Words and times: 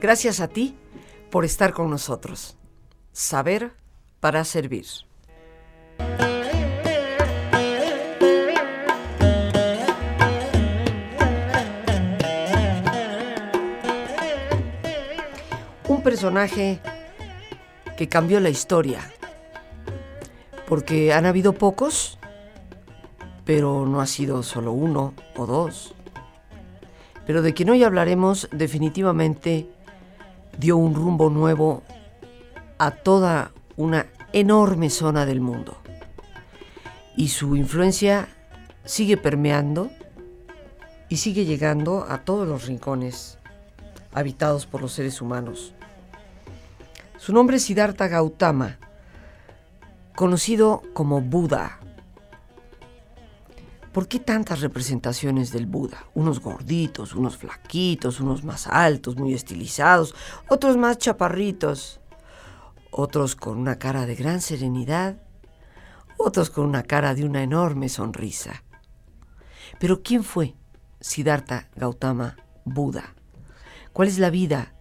Gracias 0.00 0.40
a 0.40 0.48
ti 0.48 0.74
por 1.30 1.44
estar 1.44 1.74
con 1.74 1.90
nosotros. 1.90 2.56
Saber 3.12 3.72
para 4.18 4.44
servir. 4.44 4.86
Un 15.86 16.02
personaje 16.02 16.80
que 17.98 18.08
cambió 18.08 18.40
la 18.40 18.48
historia, 18.48 19.00
porque 20.66 21.12
han 21.12 21.26
habido 21.26 21.52
pocos, 21.52 22.18
pero 23.44 23.84
no 23.84 24.00
ha 24.00 24.06
sido 24.06 24.42
solo 24.42 24.72
uno 24.72 25.12
o 25.36 25.44
dos. 25.44 25.94
Pero 27.26 27.42
de 27.42 27.52
quien 27.52 27.68
hoy 27.68 27.84
hablaremos 27.84 28.48
definitivamente 28.50 29.68
dio 30.60 30.76
un 30.76 30.94
rumbo 30.94 31.30
nuevo 31.30 31.82
a 32.78 32.90
toda 32.90 33.52
una 33.76 34.06
enorme 34.32 34.90
zona 34.90 35.24
del 35.24 35.40
mundo. 35.40 35.78
Y 37.16 37.28
su 37.28 37.56
influencia 37.56 38.28
sigue 38.84 39.16
permeando 39.16 39.90
y 41.08 41.16
sigue 41.16 41.46
llegando 41.46 42.06
a 42.08 42.18
todos 42.24 42.46
los 42.46 42.66
rincones 42.66 43.38
habitados 44.12 44.66
por 44.66 44.82
los 44.82 44.92
seres 44.92 45.22
humanos. 45.22 45.72
Su 47.18 47.32
nombre 47.32 47.56
es 47.56 47.64
Siddhartha 47.64 48.08
Gautama, 48.08 48.78
conocido 50.14 50.82
como 50.92 51.22
Buda. 51.22 51.79
¿Por 53.92 54.06
qué 54.06 54.20
tantas 54.20 54.60
representaciones 54.60 55.50
del 55.50 55.66
Buda? 55.66 56.06
Unos 56.14 56.38
gorditos, 56.40 57.14
unos 57.14 57.36
flaquitos, 57.36 58.20
unos 58.20 58.44
más 58.44 58.68
altos, 58.68 59.16
muy 59.16 59.34
estilizados, 59.34 60.14
otros 60.48 60.76
más 60.76 60.98
chaparritos, 60.98 62.00
otros 62.92 63.34
con 63.34 63.58
una 63.58 63.80
cara 63.80 64.06
de 64.06 64.14
gran 64.14 64.40
serenidad, 64.40 65.20
otros 66.18 66.50
con 66.50 66.66
una 66.66 66.84
cara 66.84 67.16
de 67.16 67.24
una 67.24 67.42
enorme 67.42 67.88
sonrisa. 67.88 68.62
Pero 69.80 70.02
¿quién 70.02 70.22
fue 70.22 70.54
Siddhartha 71.00 71.68
Gautama 71.74 72.36
Buda? 72.64 73.16
¿Cuál 73.92 74.06
es 74.06 74.20
la 74.20 74.30
vida 74.30 74.72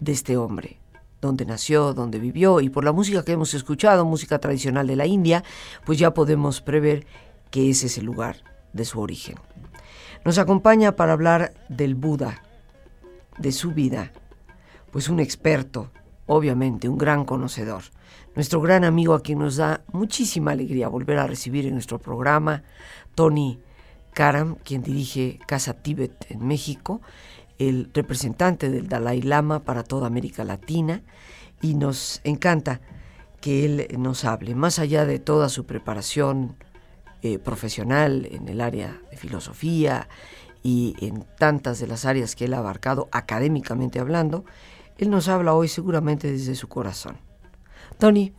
de 0.00 0.10
este 0.10 0.36
hombre? 0.36 0.80
¿Dónde 1.20 1.46
nació? 1.46 1.94
¿Dónde 1.94 2.18
vivió? 2.18 2.60
Y 2.60 2.70
por 2.70 2.84
la 2.84 2.92
música 2.92 3.24
que 3.24 3.32
hemos 3.32 3.54
escuchado, 3.54 4.04
música 4.04 4.38
tradicional 4.38 4.86
de 4.86 4.96
la 4.96 5.06
India, 5.06 5.44
pues 5.84 5.98
ya 5.98 6.12
podemos 6.12 6.60
prever 6.60 7.06
que 7.50 7.70
ese 7.70 7.86
es 7.86 7.98
el 7.98 8.04
lugar 8.04 8.36
de 8.72 8.84
su 8.84 9.00
origen. 9.00 9.36
Nos 10.24 10.38
acompaña 10.38 10.96
para 10.96 11.12
hablar 11.12 11.54
del 11.68 11.94
Buda, 11.94 12.42
de 13.38 13.52
su 13.52 13.72
vida, 13.72 14.12
pues 14.90 15.08
un 15.08 15.20
experto, 15.20 15.90
obviamente, 16.26 16.88
un 16.88 16.98
gran 16.98 17.24
conocedor, 17.24 17.84
nuestro 18.34 18.60
gran 18.60 18.84
amigo 18.84 19.14
a 19.14 19.22
quien 19.22 19.38
nos 19.38 19.56
da 19.56 19.82
muchísima 19.92 20.52
alegría 20.52 20.88
volver 20.88 21.18
a 21.18 21.26
recibir 21.26 21.66
en 21.66 21.74
nuestro 21.74 21.98
programa, 21.98 22.64
Tony 23.14 23.60
Karam, 24.12 24.56
quien 24.56 24.82
dirige 24.82 25.38
Casa 25.46 25.74
Tíbet 25.74 26.26
en 26.30 26.46
México, 26.46 27.00
el 27.58 27.90
representante 27.94 28.68
del 28.70 28.88
Dalai 28.88 29.22
Lama 29.22 29.64
para 29.64 29.84
toda 29.84 30.06
América 30.06 30.44
Latina, 30.44 31.02
y 31.62 31.74
nos 31.74 32.20
encanta 32.24 32.80
que 33.40 33.64
él 33.64 33.86
nos 33.98 34.24
hable, 34.24 34.54
más 34.54 34.78
allá 34.78 35.06
de 35.06 35.18
toda 35.18 35.48
su 35.48 35.66
preparación 35.66 36.56
eh, 37.22 37.38
profesional 37.38 38.28
en 38.30 38.48
el 38.48 38.60
área 38.60 39.00
de 39.10 39.16
filosofía 39.16 40.08
y 40.62 40.94
en 41.00 41.24
tantas 41.38 41.78
de 41.78 41.86
las 41.86 42.04
áreas 42.04 42.34
que 42.34 42.46
él 42.46 42.54
ha 42.54 42.58
abarcado 42.58 43.08
académicamente 43.12 44.00
hablando, 44.00 44.44
él 44.98 45.10
nos 45.10 45.28
habla 45.28 45.54
hoy 45.54 45.68
seguramente 45.68 46.30
desde 46.30 46.54
su 46.54 46.68
corazón. 46.68 47.18
Tony, 47.98 48.32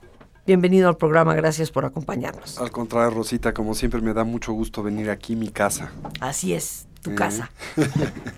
bienvenido 0.46 0.90
al 0.90 0.98
programa, 0.98 1.34
gracias 1.36 1.72
por 1.72 1.86
acompañarnos. 1.86 2.60
Al 2.60 2.72
contrario, 2.72 3.12
Rosita, 3.12 3.54
como 3.54 3.74
siempre 3.74 4.02
me 4.02 4.14
da 4.14 4.24
mucho 4.24 4.54
gusto 4.54 4.84
venir 4.84 5.10
aquí 5.10 5.34
a 5.34 5.38
mi 5.38 5.50
casa. 5.50 5.92
Así 6.20 6.54
es, 6.54 6.88
tu 7.02 7.16
casa. 7.16 7.50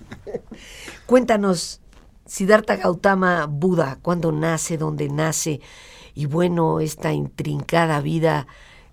Cuéntanos, 1.06 1.82
Siddhartha 2.26 2.76
Gautama 2.76 3.48
Buda, 3.48 3.98
¿cuándo 4.02 4.32
nace, 4.32 4.78
dónde 4.78 5.10
nace? 5.10 5.62
Y 6.14 6.28
bueno, 6.28 6.80
esta 6.80 7.12
intrincada 7.12 8.02
vida 8.02 8.46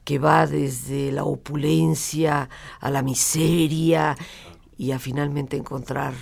que 0.07 0.21
va 0.21 0.47
desde 0.47 1.11
la 1.11 1.25
opulencia 1.25 2.49
a 2.79 2.91
la 2.93 3.03
miseria 3.03 4.17
y 4.79 4.93
a 4.93 5.01
finalmente 5.01 5.57
encontrar 5.57 6.15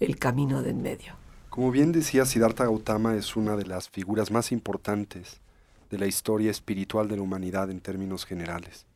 el 0.00 0.16
camino 0.16 0.62
de 0.62 0.70
en 0.70 0.80
medio. 0.80 1.12
Como 1.50 1.70
bien 1.70 1.92
decía, 1.92 2.24
Siddhartha 2.24 2.64
Gautama 2.64 3.14
es 3.14 3.36
una 3.36 3.54
de 3.54 3.66
las 3.66 3.90
figuras 3.90 4.30
más 4.30 4.50
importantes 4.50 5.42
de 5.90 5.98
la 5.98 6.06
historia 6.06 6.50
espiritual 6.50 7.06
de 7.06 7.16
la 7.16 7.22
humanidad 7.22 7.70
en 7.70 7.80
términos 7.80 8.24
generales. 8.24 8.86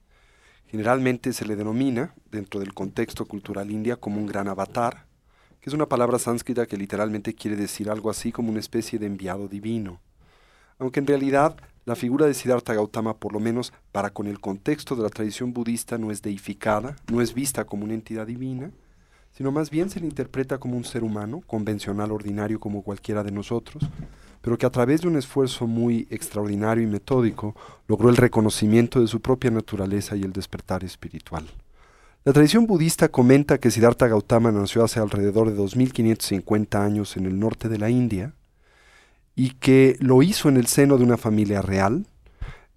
Generalmente 0.68 1.34
se 1.34 1.44
le 1.44 1.54
denomina, 1.54 2.14
dentro 2.30 2.58
del 2.58 2.72
contexto 2.72 3.26
cultural 3.26 3.70
india, 3.70 3.96
como 3.96 4.16
un 4.16 4.26
gran 4.26 4.48
avatar, 4.48 5.04
que 5.60 5.68
es 5.68 5.74
una 5.74 5.90
palabra 5.90 6.18
sánscrita 6.18 6.64
que 6.64 6.78
literalmente 6.78 7.34
quiere 7.34 7.56
decir 7.56 7.90
algo 7.90 8.08
así 8.08 8.32
como 8.32 8.48
una 8.48 8.60
especie 8.60 8.98
de 8.98 9.04
enviado 9.04 9.46
divino. 9.46 10.00
Aunque 10.78 11.00
en 11.00 11.06
realidad 11.06 11.58
la 11.86 11.94
figura 11.94 12.26
de 12.26 12.34
Siddhartha 12.34 12.74
Gautama, 12.74 13.14
por 13.14 13.32
lo 13.32 13.38
menos 13.38 13.72
para 13.92 14.10
con 14.10 14.26
el 14.26 14.40
contexto 14.40 14.96
de 14.96 15.04
la 15.04 15.08
tradición 15.08 15.52
budista, 15.52 15.96
no 15.96 16.10
es 16.10 16.20
deificada, 16.20 16.96
no 17.10 17.22
es 17.22 17.32
vista 17.32 17.64
como 17.64 17.84
una 17.84 17.94
entidad 17.94 18.26
divina, 18.26 18.72
sino 19.32 19.52
más 19.52 19.70
bien 19.70 19.88
se 19.88 20.00
le 20.00 20.06
interpreta 20.06 20.58
como 20.58 20.76
un 20.76 20.84
ser 20.84 21.04
humano, 21.04 21.42
convencional, 21.46 22.10
ordinario 22.10 22.58
como 22.58 22.82
cualquiera 22.82 23.22
de 23.22 23.30
nosotros, 23.30 23.84
pero 24.42 24.58
que 24.58 24.66
a 24.66 24.70
través 24.70 25.02
de 25.02 25.08
un 25.08 25.16
esfuerzo 25.16 25.68
muy 25.68 26.08
extraordinario 26.10 26.82
y 26.82 26.88
metódico 26.88 27.54
logró 27.86 28.10
el 28.10 28.16
reconocimiento 28.16 29.00
de 29.00 29.06
su 29.06 29.20
propia 29.20 29.52
naturaleza 29.52 30.16
y 30.16 30.22
el 30.22 30.32
despertar 30.32 30.82
espiritual. 30.82 31.46
La 32.24 32.32
tradición 32.32 32.66
budista 32.66 33.08
comenta 33.08 33.58
que 33.58 33.70
Siddhartha 33.70 34.08
Gautama 34.08 34.50
nació 34.50 34.82
hace 34.82 34.98
alrededor 34.98 35.50
de 35.50 35.54
2550 35.54 36.84
años 36.84 37.16
en 37.16 37.26
el 37.26 37.38
norte 37.38 37.68
de 37.68 37.78
la 37.78 37.90
India, 37.90 38.34
y 39.36 39.50
que 39.50 39.96
lo 40.00 40.22
hizo 40.22 40.48
en 40.48 40.56
el 40.56 40.66
seno 40.66 40.96
de 40.96 41.04
una 41.04 41.18
familia 41.18 41.60
real, 41.60 42.06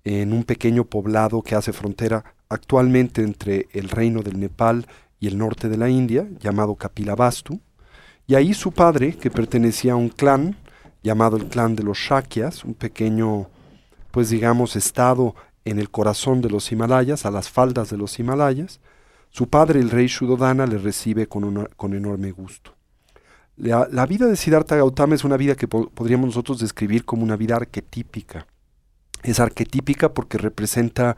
en 0.04 0.34
un 0.34 0.44
pequeño 0.44 0.84
poblado 0.84 1.42
que 1.42 1.56
hace 1.56 1.74
frontera 1.74 2.36
actualmente 2.50 3.24
entre 3.24 3.68
el 3.72 3.90
reino 3.90 4.22
del 4.22 4.40
Nepal 4.40 4.86
y 5.20 5.28
el 5.28 5.38
norte 5.38 5.70
de 5.70 5.78
la 5.78 5.90
India, 5.90 6.28
llamado 6.40 6.76
Kapilavastu, 6.76 7.62
y 8.28 8.36
ahí 8.36 8.54
su 8.54 8.74
padre, 8.74 9.16
que 9.16 9.32
pertenecía 9.32 9.94
a 9.94 9.96
un 9.96 10.10
clan 10.10 10.58
llamado 11.02 11.38
el 11.38 11.48
clan 11.48 11.76
de 11.76 11.84
los 11.84 11.98
Shakyas, 11.98 12.66
un 12.66 12.74
pequeño, 12.74 13.48
pues 14.12 14.30
digamos, 14.30 14.76
estado 14.76 15.36
en 15.64 15.80
el 15.80 15.90
corazón 15.90 16.42
de 16.42 16.50
los 16.50 16.72
Himalayas, 16.72 17.26
a 17.26 17.32
las 17.32 17.50
faldas 17.50 17.90
de 17.90 17.98
los 17.98 18.20
Himalayas, 18.20 18.82
su 19.30 19.48
padre, 19.48 19.80
el 19.80 19.90
rey 19.90 20.08
Shuddodana, 20.08 20.66
le 20.66 20.78
recibe 20.78 21.28
con, 21.28 21.70
con 21.78 21.94
enorme 21.94 22.32
gusto. 22.32 22.79
La, 23.60 24.06
vida 24.06 24.26
de 24.28 24.38
Siddhartha 24.38 24.78
Gautama 24.78 25.16
es 25.16 25.26
una 25.26 25.36
vida 25.36 25.56
que 25.56 25.68
podríamos 25.68 26.28
nosotros 26.28 26.60
describir 26.60 27.04
como 27.04 27.24
una 27.24 27.36
vida 27.36 27.58
arquetípica. 27.58 28.48
Es 29.22 29.42
arquetípica 29.42 30.14
porque 30.14 30.38
representa 30.38 31.18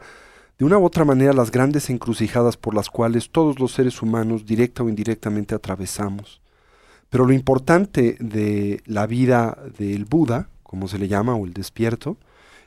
de 0.58 0.64
una 0.64 0.76
u 0.76 0.84
otra 0.84 1.04
manera 1.04 1.32
las 1.32 1.52
grandes 1.52 1.88
encrucijadas 1.88 2.56
por 2.56 2.74
las 2.74 2.90
cuales 2.90 3.30
todos 3.30 3.60
los 3.60 3.70
seres 3.70 4.02
humanos 4.02 4.44
directa 4.44 4.82
o 4.82 4.88
indirectamente 4.88 5.54
atravesamos. 5.54 6.40
Pero 7.10 7.26
lo 7.26 7.32
importante 7.32 8.16
de 8.18 8.82
la 8.86 9.06
vida 9.06 9.56
del 9.78 10.04
Buda, 10.04 10.48
como 10.64 10.88
se 10.88 10.98
le 10.98 11.06
llama, 11.06 11.36
o 11.36 11.46
el 11.46 11.52
despierto, 11.52 12.16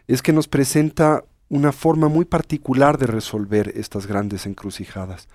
es 0.08 0.22
que 0.22 0.32
nos 0.32 0.48
presenta 0.48 1.26
una 1.50 1.74
forma 1.74 2.08
muy 2.08 2.24
particular 2.24 2.98
de 2.98 3.08
resolver 3.08 3.74
estas 3.76 4.08
grandes 4.08 4.46
encrucijadas 4.46 5.28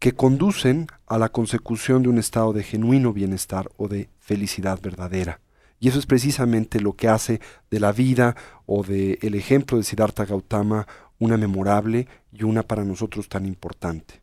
que 0.00 0.12
conducen 0.12 0.88
a 1.06 1.18
la 1.18 1.28
consecución 1.28 2.02
de 2.02 2.08
un 2.08 2.18
estado 2.18 2.52
de 2.52 2.64
genuino 2.64 3.12
bienestar 3.12 3.70
o 3.76 3.86
de 3.86 4.08
felicidad 4.18 4.80
verdadera. 4.82 5.40
Y 5.78 5.88
eso 5.88 5.98
es 5.98 6.06
precisamente 6.06 6.80
lo 6.80 6.94
que 6.94 7.08
hace 7.08 7.40
de 7.70 7.80
la 7.80 7.92
vida 7.92 8.34
o 8.66 8.82
del 8.82 9.18
el 9.22 9.34
ejemplo 9.34 9.78
de 9.78 9.84
Siddhartha 9.84 10.24
Gautama 10.24 10.86
una 11.18 11.36
memorable 11.36 12.08
y 12.32 12.42
una 12.44 12.62
para 12.62 12.84
nosotros 12.84 13.28
tan 13.28 13.46
importante. 13.46 14.22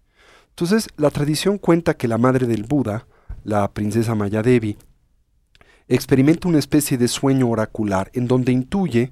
Entonces, 0.50 0.90
la 0.98 1.12
tradición 1.12 1.60
cuenta 1.60 1.96
que 1.96 2.08
la 2.08 2.18
madre 2.18 2.48
del 2.48 2.64
Buda, 2.64 3.08
la 3.44 3.72
princesa 3.72 4.16
Mayadevi, 4.16 4.78
experimenta 5.88 6.48
una 6.48 6.60
especie 6.60 6.98
de 6.98 7.08
sueño 7.08 7.48
oracular 7.48 8.10
en 8.14 8.28
donde 8.28 8.52
intuye 8.52 9.12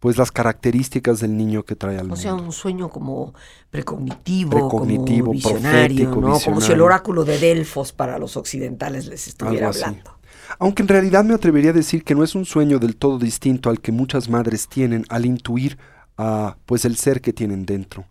pues 0.00 0.16
las 0.16 0.30
características 0.30 1.20
del 1.20 1.36
niño 1.36 1.64
que 1.64 1.74
trae 1.74 1.96
al 1.96 2.02
mundo. 2.02 2.14
O 2.14 2.16
sea, 2.16 2.34
un 2.34 2.52
sueño 2.52 2.88
como 2.88 3.34
precognitivo, 3.70 4.68
como 4.68 4.86
visionario, 5.32 6.10
¿no? 6.14 6.38
Como 6.38 6.60
si 6.60 6.72
el 6.72 6.80
oráculo 6.80 7.24
de 7.24 7.38
Delfos 7.38 7.92
para 7.92 8.18
los 8.18 8.36
occidentales 8.36 9.06
les 9.06 9.26
estuviera 9.26 9.68
hablando. 9.68 10.18
Aunque 10.58 10.82
en 10.82 10.88
realidad 10.88 11.24
me 11.24 11.34
atrevería 11.34 11.70
a 11.70 11.74
decir 11.74 12.04
que 12.04 12.14
no 12.14 12.24
es 12.24 12.34
un 12.34 12.44
sueño 12.44 12.78
del 12.78 12.96
todo 12.96 13.18
distinto 13.18 13.70
al 13.70 13.80
que 13.80 13.92
muchas 13.92 14.28
madres 14.28 14.68
tienen 14.68 15.04
al 15.08 15.26
intuir 15.26 15.78
a 16.16 16.56
pues 16.64 16.84
el 16.84 16.96
ser 16.96 17.20
que 17.20 17.32
tienen 17.32 17.66
dentro. 17.66 18.06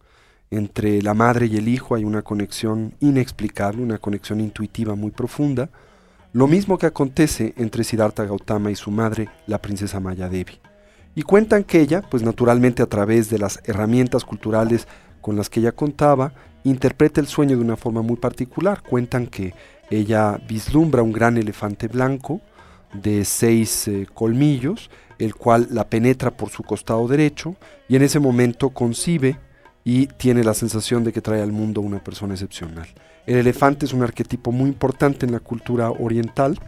Entre 0.52 1.02
la 1.02 1.14
madre 1.14 1.48
y 1.48 1.58
el 1.58 1.68
hijo 1.68 1.96
hay 1.96 2.06
una 2.06 2.22
conexión 2.22 2.94
inexplicable, 3.00 3.82
una 3.82 3.98
conexión 3.98 4.40
intuitiva 4.40 4.96
muy 4.96 5.12
profunda, 5.12 5.70
Lo 6.34 6.46
mismo 6.46 6.78
que 6.78 6.86
acontece 6.86 7.54
entre 7.58 7.84
Siddhartha 7.84 8.26
Gautama 8.26 8.70
y 8.70 8.76
su 8.76 8.92
madre, 8.92 9.30
la 9.48 9.60
princesa 9.60 10.00
Mayadevi. 10.00 10.60
Y 11.18 11.24
cuentan 11.24 11.64
que 11.64 11.82
ella, 11.82 12.04
pues 12.04 12.22
naturalmente 12.22 12.84
a 12.84 12.86
través 12.86 13.32
de 13.32 13.40
las 13.40 13.60
herramientas 13.66 14.24
culturales 14.24 14.88
con 15.20 15.36
las 15.36 15.50
que 15.50 15.62
ella 15.62 15.72
contaba, 15.72 16.32
interpreta 16.64 17.20
el 17.20 17.26
sueño 17.26 17.56
de 17.58 17.64
una 17.64 17.76
forma 17.76 18.04
muy 18.04 18.18
particular. 18.18 18.84
Cuentan 18.84 19.26
que 19.26 19.56
ella 19.90 20.40
vislumbra 20.48 21.02
un 21.02 21.12
gran 21.12 21.36
elefante 21.38 21.88
blanco 21.88 22.40
de 22.94 23.26
seis 23.26 23.88
eh, 23.88 24.06
colmillos, 24.14 24.92
el 25.18 25.34
cual 25.34 25.68
la 25.72 25.90
penetra 25.90 26.38
por 26.38 26.50
su 26.52 26.62
costado 26.62 27.08
derecho 27.08 27.56
y 27.90 27.96
en 27.96 28.04
ese 28.04 28.20
momento 28.20 28.70
concibe 28.70 29.40
y 29.84 30.06
tiene 30.06 30.44
la 30.44 30.54
sensación 30.54 31.04
de 31.04 31.14
que 31.14 31.22
trae 31.22 31.42
al 31.42 31.52
mundo 31.52 31.82
una 31.82 32.04
persona 32.04 32.36
excepcional. 32.36 32.90
El 33.26 33.38
elefante 33.38 33.88
es 33.88 33.94
un 33.94 34.04
arquetipo 34.04 34.52
muy 34.52 34.70
importante 34.70 35.26
en 35.26 35.32
la 35.32 35.40
cultura 35.40 35.90
oriental 35.90 36.60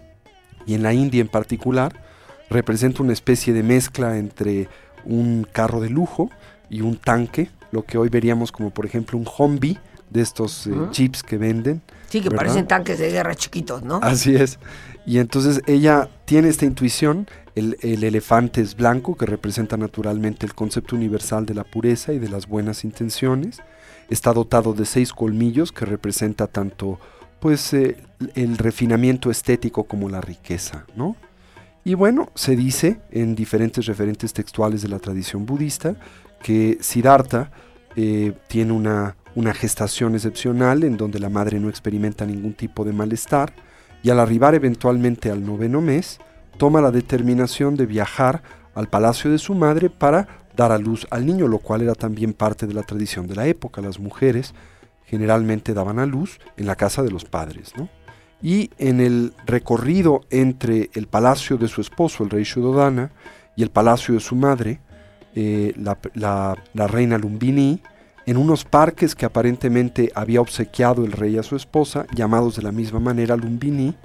y 0.66 0.74
en 0.74 0.81
la 0.81 0.92
India 0.92 1.22
en 1.22 1.28
particular. 1.28 2.08
Representa 2.50 3.04
una 3.04 3.13
especie 3.13 3.54
de 3.54 3.63
mezcla 3.63 4.18
entre 4.18 4.68
un 5.06 5.48
carro 5.51 5.80
de 5.81 5.90
lujo 5.90 6.30
y 6.69 6.81
un 6.81 6.98
tanque, 6.98 7.50
lo 7.72 7.84
que 7.84 7.98
hoy 7.98 8.10
veríamos 8.10 8.51
como 8.51 8.72
por 8.72 8.86
ejemplo 8.86 9.18
un 9.18 9.28
Humvee 9.38 9.78
de 10.10 10.22
estos 10.22 10.68
eh, 10.68 10.72
jeeps 10.92 11.24
que 11.24 11.38
venden. 11.38 11.81
Sí, 12.10 12.22
que 12.22 12.31
parecen 12.31 12.68
tanques 12.68 12.98
de 12.98 13.12
guerra 13.12 13.36
chiquitos, 13.36 13.84
¿no? 13.84 14.00
Así 14.01 14.36
es. 14.36 14.57
Y 15.06 15.19
entonces 15.19 15.62
ella 15.68 16.10
tiene 16.25 16.50
esta 16.50 16.66
intuición 16.66 17.28
el, 17.60 18.04
elefante 18.04 18.62
es 18.62 18.75
blanco, 18.75 19.16
que 19.16 19.25
representa 19.25 19.78
naturalmente 19.78 20.46
el 20.46 20.54
concepto 20.54 20.96
universal 20.96 21.46
de 21.46 21.54
la 21.54 21.63
pureza 21.63 22.13
y 22.13 22.19
de 22.19 22.30
las 22.30 22.48
buenas 22.48 22.84
intenciones. 22.84 23.60
Está 24.10 24.34
dotado 24.34 24.74
de 24.74 24.86
seis 24.86 25.13
colmillos, 25.13 25.72
que 25.72 25.86
representa 25.86 26.48
tanto 26.48 27.00
pues, 27.40 27.74
eh, 27.74 27.98
el 28.36 28.57
refinamiento 28.57 29.30
estético 29.30 29.84
como 29.84 30.10
la 30.10 30.22
riqueza. 30.22 30.86
¿no? 30.96 31.16
Y 31.89 31.95
bueno, 31.95 32.30
se 32.36 32.56
dice 32.56 33.00
en 33.09 33.33
diferentes 33.33 33.88
referentes 33.88 34.31
textuales 34.31 34.83
de 34.83 34.89
la 34.89 35.00
tradición 35.00 35.47
budista 35.47 35.95
que 36.44 36.77
Siddhartha 36.81 37.50
eh, 37.95 38.33
tiene 38.47 38.74
una, 38.74 39.15
una 39.33 39.56
gestación 39.56 40.13
excepcional 40.13 40.83
en 40.83 40.97
donde 40.97 41.18
la 41.18 41.30
madre 41.30 41.59
no 41.59 41.68
experimenta 41.68 42.27
ningún 42.27 42.53
tipo 42.53 42.86
de 42.86 42.94
malestar 42.94 43.53
y 44.03 44.12
al 44.12 44.19
arribar 44.19 44.53
eventualmente 44.53 45.31
al 45.31 45.44
noveno 45.44 45.81
mes, 45.81 46.19
toma 46.59 46.80
la 46.80 46.91
determinación 46.91 47.75
de 47.75 47.88
viajar 47.88 48.44
al 48.75 48.88
palacio 48.88 49.31
de 49.31 49.39
su 49.39 49.56
madre 49.56 49.89
para 49.89 50.27
dar 50.56 50.71
a 50.71 50.77
luz 50.77 51.07
al 51.09 51.25
niño, 51.25 51.47
lo 51.47 51.57
cual 51.57 51.81
era 51.81 51.95
también 51.95 52.33
parte 52.33 52.68
de 52.68 52.75
la 52.75 52.83
tradición 52.83 53.25
de 53.25 53.33
la 53.33 53.47
época. 53.47 53.81
Las 53.81 53.97
mujeres 53.97 54.53
generalmente 55.06 55.74
daban 55.74 55.97
a 55.97 56.06
luz 56.06 56.39
en 56.56 56.68
la 56.68 56.75
casa 56.75 57.01
de 57.01 57.09
los 57.09 57.25
padres. 57.25 57.74
Y 58.41 58.71
en 58.77 59.00
el 59.01 59.33
recorrido 59.45 60.21
entre 60.30 60.89
el 60.94 61.07
palacio 61.07 61.57
de 61.57 61.68
su 61.68 61.81
esposo, 61.81 62.24
el 62.24 62.30
rey 62.30 62.44
Shuddodana, 62.44 63.12
y 63.56 63.63
el 63.63 63.69
palacio 63.69 64.13
de 64.13 64.21
su 64.21 64.36
madre, 64.36 64.80
eh, 65.36 65.74
la, 65.75 66.56
la 66.74 66.88
reina 66.88 67.18
Lumbini, 67.18 67.81
en 68.25 68.38
unos 68.38 68.63
parques 68.63 69.15
que 69.15 69.25
aparentemente 69.25 70.12
había 70.13 70.39
obsequiado 70.39 71.03
el 71.03 71.12
rey 71.12 71.38
a 71.38 71.44
su 71.44 71.56
esposa, 71.56 72.06
llamados 72.15 72.56
de 72.56 72.62
la 72.62 72.71
misma 72.71 73.00
manera 73.00 73.36
Lumbini, 73.36 73.95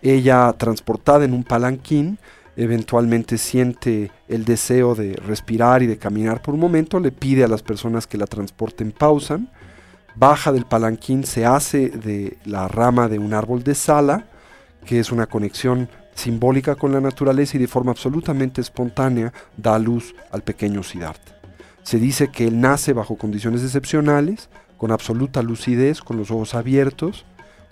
ella, 0.00 0.52
transportada 0.56 1.24
en 1.24 1.34
un 1.34 1.44
palanquín, 1.44 2.18
eventualmente 2.56 3.38
siente 3.38 4.10
el 4.28 4.44
deseo 4.44 4.94
de 4.94 5.14
respirar 5.14 5.82
y 5.82 5.86
de 5.86 5.98
caminar 5.98 6.40
por 6.40 6.54
un 6.54 6.60
momento, 6.60 7.00
le 7.00 7.10
pide 7.10 7.44
a 7.44 7.48
las 7.48 7.62
personas 7.62 8.06
que 8.06 8.18
la 8.18 8.26
transporten 8.26 8.92
pausan, 8.92 9.48
baja 10.14 10.52
del 10.52 10.66
palanquín, 10.66 11.24
se 11.24 11.44
hace 11.44 11.88
de 11.88 12.38
la 12.44 12.68
rama 12.68 13.08
de 13.08 13.18
un 13.18 13.34
árbol 13.34 13.62
de 13.64 13.74
sala, 13.74 14.26
que 14.84 15.00
es 15.00 15.10
una 15.12 15.26
conexión 15.26 15.88
simbólica 16.14 16.76
con 16.76 16.92
la 16.92 17.00
naturaleza 17.00 17.56
y 17.56 17.60
de 17.60 17.66
forma 17.66 17.90
absolutamente 17.90 18.60
espontánea 18.60 19.32
da 19.56 19.78
luz 19.78 20.14
al 20.30 20.42
pequeño 20.42 20.82
Siddhartha. 20.82 21.34
Se 21.82 21.98
dice 21.98 22.28
que 22.28 22.46
él 22.46 22.60
nace 22.60 22.92
bajo 22.92 23.16
condiciones 23.16 23.62
excepcionales, 23.62 24.48
con 24.78 24.90
absoluta 24.90 25.42
lucidez, 25.42 26.00
con 26.00 26.16
los 26.16 26.30
ojos 26.30 26.54
abiertos, 26.54 27.24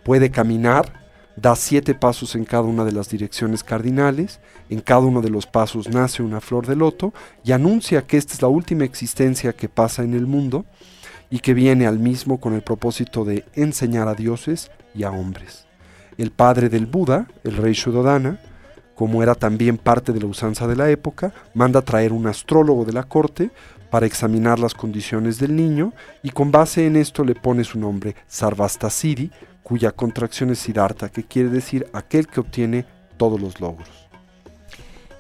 puede 0.05 0.31
caminar, 0.31 1.01
da 1.37 1.57
siete 1.57 1.95
pasos 1.95 2.35
en 2.35 2.45
cada 2.45 2.65
una 2.65 2.85
de 2.85 2.93
las 2.93 3.09
direcciones 3.09 3.65
cardinales, 3.65 4.41
en 4.69 4.81
cada 4.81 5.01
uno 5.01 5.23
de 5.23 5.31
los 5.31 5.47
pasos 5.47 5.89
nace 5.89 6.23
una 6.23 6.41
flor 6.41 6.67
de 6.67 6.77
loto 6.77 7.15
y 7.45 7.53
anuncia 7.53 8.07
que 8.07 8.19
esta 8.19 8.35
es 8.35 8.43
la 8.43 8.49
última 8.49 8.85
existencia 8.85 9.53
que 9.53 9.69
pasa 9.69 10.03
en 10.03 10.15
el 10.15 10.27
mundo 10.27 10.67
y 11.33 11.39
que 11.39 11.55
viene 11.55 11.87
al 11.87 11.99
mismo 11.99 12.39
con 12.39 12.53
el 12.53 12.61
propósito 12.61 13.25
de 13.25 13.47
enseñar 13.55 14.07
a 14.07 14.15
dioses 14.15 14.71
y 14.95 15.05
a 15.05 15.11
hombres. 15.11 15.67
El 16.19 16.31
padre 16.31 16.69
del 16.69 16.85
Buda, 16.85 17.27
el 17.43 17.57
rey 17.57 17.73
Shuddhodana, 17.73 18.39
como 18.95 19.23
era 19.23 19.35
también 19.35 19.79
parte 19.79 20.13
de 20.13 20.21
la 20.21 20.27
usanza 20.27 20.67
de 20.67 20.77
la 20.77 20.91
época, 20.91 21.33
manda 21.55 21.81
traer 21.81 22.13
un 22.13 22.27
astrólogo 22.27 22.85
de 22.85 22.93
la 22.93 23.05
corte 23.05 23.51
para 23.91 24.05
examinar 24.05 24.59
las 24.59 24.75
condiciones 24.75 25.39
del 25.39 25.57
niño 25.57 25.95
y 26.23 26.29
con 26.31 26.53
base 26.53 26.87
en 26.87 26.97
esto 26.97 27.25
le 27.25 27.35
pone 27.35 27.65
su 27.65 27.79
nombre 27.79 28.15
Sarvastasiri, 28.27 29.31
cuya 29.63 29.91
contracción 29.93 30.51
es 30.51 30.59
Siddhartha, 30.59 31.09
que 31.09 31.25
quiere 31.25 31.49
decir 31.49 31.87
aquel 31.95 32.27
que 32.27 32.41
obtiene 32.41 32.85
todos 33.17 33.41
los 33.41 33.59
logros. 33.59 33.89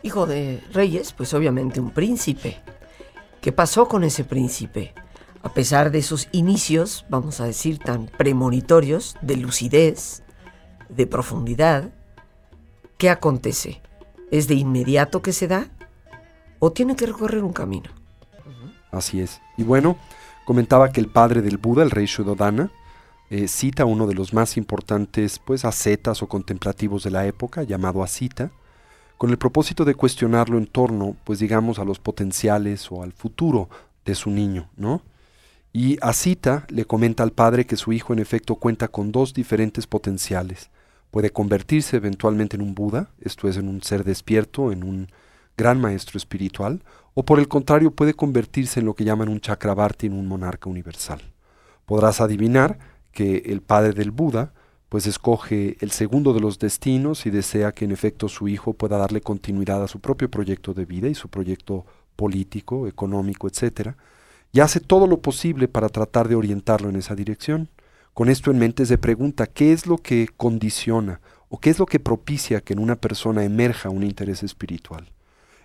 Hijo 0.03 0.26
de 0.26 0.62
reyes, 0.75 1.15
pues 1.15 1.32
obviamente 1.32 1.81
un 1.81 1.91
príncipe. 1.91 2.58
¿Qué 3.41 3.50
pasó 3.50 3.88
con 3.88 4.05
ese 4.05 4.25
príncipe? 4.25 4.93
A 5.43 5.53
pesar 5.53 5.91
de 5.91 5.99
esos 5.99 6.29
inicios, 6.33 7.05
vamos 7.09 7.41
a 7.41 7.44
decir, 7.47 7.79
tan 7.79 8.06
premonitorios, 8.06 9.17
de 9.23 9.37
lucidez, 9.37 10.23
de 10.89 11.06
profundidad, 11.06 11.93
¿qué 12.97 13.11
acontece? 13.11 13.83
¿Es 14.31 14.47
de 14.47 14.55
inmediato 14.55 15.21
que 15.21 15.33
se 15.33 15.49
da? 15.49 15.67
¿O 16.61 16.71
tiene 16.71 16.94
que 16.94 17.06
recorrer 17.06 17.43
un 17.43 17.53
camino? 17.53 17.91
Así 18.93 19.21
es. 19.21 19.41
Y 19.56 19.65
bueno, 19.65 19.97
comentaba 20.44 20.93
que 20.93 21.00
el 21.00 21.09
padre 21.09 21.43
del 21.43 21.59
Buda, 21.59 21.83
el 21.83 21.91
rey 21.91 22.06
Shuddhodana, 22.06 22.71
eh, 23.31 23.49
cita 23.49 23.85
uno 23.85 24.06
de 24.06 24.15
los 24.15 24.33
más 24.33 24.56
importantes 24.56 25.39
pues 25.39 25.65
ascetas 25.65 26.23
o 26.23 26.29
contemplativos 26.29 27.03
de 27.03 27.11
la 27.11 27.27
época, 27.27 27.63
llamado 27.65 28.03
Asita, 28.03 28.53
con 29.19 29.31
el 29.31 29.39
propósito 29.39 29.84
de 29.84 29.94
cuestionarlo 29.94 30.58
en 30.58 30.67
torno, 30.67 31.17
pues 31.25 31.39
digamos, 31.39 31.79
a 31.79 31.84
los 31.84 31.99
potenciales 31.99 32.93
o 32.93 33.03
al 33.03 33.13
futuro 33.13 33.69
de 34.05 34.15
su 34.15 34.31
niño, 34.31 34.69
¿no? 34.77 35.03
Y 35.72 35.98
Asita 36.02 36.67
le 36.69 36.84
comenta 36.84 37.22
al 37.22 37.32
padre 37.32 37.67
que 37.67 37.76
su 37.76 37.93
hijo 37.93 38.12
en 38.12 38.19
efecto 38.19 38.56
cuenta 38.56 38.88
con 38.88 39.10
dos 39.10 39.32
diferentes 39.32 39.86
potenciales. 39.86 40.70
Puede 41.10 41.31
convertirse 41.31 41.96
eventualmente 41.96 42.56
en 42.56 42.62
un 42.62 42.74
Buda, 42.74 43.10
esto 43.20 43.48
es, 43.48 43.56
en 43.56 43.69
un 43.69 43.82
ser 43.82 44.05
despierto, 44.05 44.72
en 44.72 44.84
un 44.84 45.08
gran 45.56 45.81
maestro 45.81 46.19
espiritual, 46.19 46.82
o 47.14 47.24
por 47.24 47.38
el 47.38 47.48
contrario 47.48 47.91
puede 47.91 48.14
convertirse 48.14 48.81
en 48.81 48.86
lo 48.86 48.94
que 48.94 49.05
llaman 49.05 49.29
un 49.29 49.41
Chakrabarti, 49.41 50.06
en 50.06 50.14
un 50.14 50.26
monarca 50.26 50.69
universal. 50.69 51.20
Podrás 51.86 52.20
adivinar 52.20 52.79
que 53.12 53.43
el 53.46 53.60
padre 53.60 53.93
del 53.93 54.10
Buda 54.10 54.55
pues 54.88 55.06
escoge 55.06 55.79
el 55.81 55.91
segundo 55.91 56.34
de 56.34 56.41
los 56.41 56.58
destinos 56.58 57.24
y 57.24 57.31
desea 57.31 57.72
que 57.72 57.86
en 57.86 57.93
efecto 57.93 58.29
su 58.29 58.46
hijo 58.48 58.74
pueda 58.74 58.98
darle 58.98 59.22
continuidad 59.22 59.82
a 59.82 59.88
su 59.88 60.00
propio 60.00 60.31
proyecto 60.31 60.74
de 60.74 60.84
vida 60.84 61.08
y 61.08 61.14
su 61.14 61.29
proyecto 61.29 61.86
político, 62.14 62.86
económico, 62.86 63.48
etc. 63.48 63.96
Y 64.53 64.61
hace 64.61 64.81
todo 64.81 65.06
lo 65.06 65.23
posible 65.23 65.67
para 65.67 65.89
tratar 65.89 66.29
de 66.29 66.35
orientarlo 66.35 66.91
en 66.91 66.97
esa 66.97 67.15
dirección. 67.15 67.71
Con 68.13 68.29
esto 68.29 68.51
en 68.51 68.59
mente 68.59 68.85
se 68.85 68.99
pregunta 68.99 69.47
qué 69.47 69.73
es 69.73 69.87
lo 69.87 69.97
que 69.97 70.29
condiciona 70.37 71.21
o 71.49 71.59
qué 71.59 71.71
es 71.71 71.79
lo 71.79 71.87
que 71.87 71.99
propicia 71.99 72.61
que 72.61 72.75
en 72.75 72.79
una 72.79 72.97
persona 72.97 73.44
emerja 73.44 73.89
un 73.89 74.03
interés 74.03 74.43
espiritual. 74.43 75.11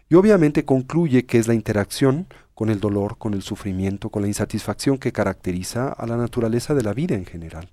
Y 0.10 0.16
obviamente 0.16 0.64
concluye 0.64 1.26
que 1.26 1.38
es 1.38 1.48
la 1.48 1.54
interacción 1.54 2.28
con 2.54 2.70
el 2.70 2.80
dolor, 2.80 3.18
con 3.18 3.34
el 3.34 3.42
sufrimiento, 3.42 4.10
con 4.10 4.22
la 4.22 4.30
insatisfacción 4.30 4.98
que 4.98 5.12
caracteriza 5.12 5.90
a 5.90 6.08
la 6.08 6.16
naturaleza 6.16 6.74
de 6.74 6.84
la 6.84 6.94
vida 6.94 7.16
en 7.16 7.26
general. 7.26 7.70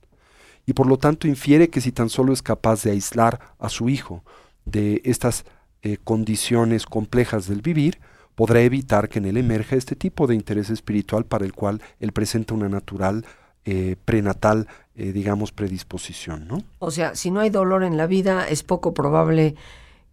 Y 0.66 0.72
por 0.72 0.86
lo 0.86 0.98
tanto 0.98 1.28
infiere 1.28 1.70
que 1.70 1.80
si 1.80 1.92
tan 1.92 2.10
solo 2.10 2.32
es 2.32 2.42
capaz 2.42 2.82
de 2.82 2.90
aislar 2.90 3.38
a 3.58 3.68
su 3.68 3.88
hijo 3.88 4.24
de 4.64 5.00
estas 5.04 5.44
eh, 5.82 5.98
condiciones 6.02 6.86
complejas 6.86 7.46
del 7.46 7.62
vivir, 7.62 8.00
podrá 8.34 8.60
evitar 8.62 9.08
que 9.08 9.18
en 9.18 9.26
él 9.26 9.36
emerja 9.36 9.76
este 9.76 9.96
tipo 9.96 10.26
de 10.26 10.34
interés 10.34 10.70
espiritual 10.70 11.24
para 11.24 11.44
el 11.44 11.52
cual 11.52 11.80
él 12.00 12.12
presenta 12.12 12.54
una 12.54 12.68
natural, 12.68 13.24
eh, 13.64 13.96
prenatal, 14.04 14.68
eh, 14.96 15.12
digamos, 15.12 15.52
predisposición. 15.52 16.46
¿no? 16.48 16.62
O 16.78 16.90
sea, 16.90 17.14
si 17.14 17.30
no 17.30 17.40
hay 17.40 17.50
dolor 17.50 17.82
en 17.84 17.96
la 17.96 18.06
vida, 18.06 18.46
es 18.48 18.62
poco 18.62 18.92
probable 18.94 19.54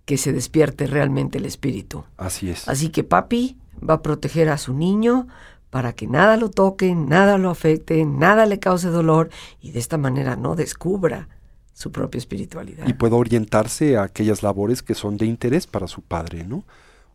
que 0.06 0.18
se 0.18 0.34
despierte 0.34 0.88
realmente 0.88 1.38
el 1.38 1.46
espíritu. 1.46 2.04
Así 2.18 2.50
es. 2.50 2.68
Así 2.68 2.90
que 2.90 3.04
papi, 3.04 3.58
va 3.88 3.96
a 3.96 4.02
proteger 4.02 4.50
a 4.50 4.58
su 4.58 4.74
niño 4.74 5.28
para 5.70 5.94
que 5.94 6.08
nada 6.08 6.38
lo 6.38 6.50
toque, 6.50 6.94
nada 6.96 7.38
lo 7.38 7.50
afecte, 7.50 8.06
nada 8.06 8.46
le 8.46 8.60
cause 8.60 8.90
dolor 8.90 9.30
y 9.62 9.72
de 9.72 9.80
esta 9.80 9.98
manera 9.98 10.36
no 10.36 10.56
descubra 10.56 11.30
su 11.74 11.92
propia 11.92 12.20
espiritualidad. 12.20 12.88
Y 12.88 12.94
pueda 12.94 13.16
orientarse 13.16 13.98
a 13.98 14.04
aquellas 14.04 14.44
labores 14.44 14.84
que 14.84 14.94
son 14.94 15.18
de 15.18 15.26
interés 15.26 15.68
para 15.68 15.88
su 15.88 16.02
padre, 16.02 16.44
¿no? 16.44 16.64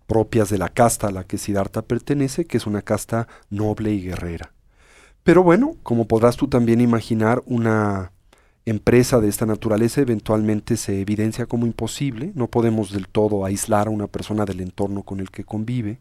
Propias 0.06 0.50
de 0.50 0.58
la 0.58 0.68
casta 0.68 1.08
a 1.08 1.12
la 1.12 1.24
que 1.24 1.38
Siddhartha 1.38 1.82
pertenece, 1.82 2.44
que 2.44 2.56
es 2.56 2.66
una 2.66 2.82
casta 2.82 3.28
noble 3.50 3.92
y 3.92 4.02
guerrera. 4.02 4.52
Pero 5.22 5.42
bueno, 5.42 5.74
como 5.82 6.06
podrás 6.06 6.36
tú 6.36 6.46
también 6.48 6.80
imaginar, 6.80 7.42
una 7.46 8.12
empresa 8.64 9.20
de 9.20 9.28
esta 9.28 9.46
naturaleza 9.46 10.00
eventualmente 10.00 10.76
se 10.76 11.00
evidencia 11.00 11.46
como 11.46 11.66
imposible, 11.66 12.32
no 12.34 12.48
podemos 12.48 12.92
del 12.92 13.08
todo 13.08 13.44
aislar 13.44 13.86
a 13.86 13.90
una 13.90 14.08
persona 14.08 14.44
del 14.44 14.60
entorno 14.60 15.02
con 15.02 15.20
el 15.20 15.30
que 15.30 15.44
convive, 15.44 16.00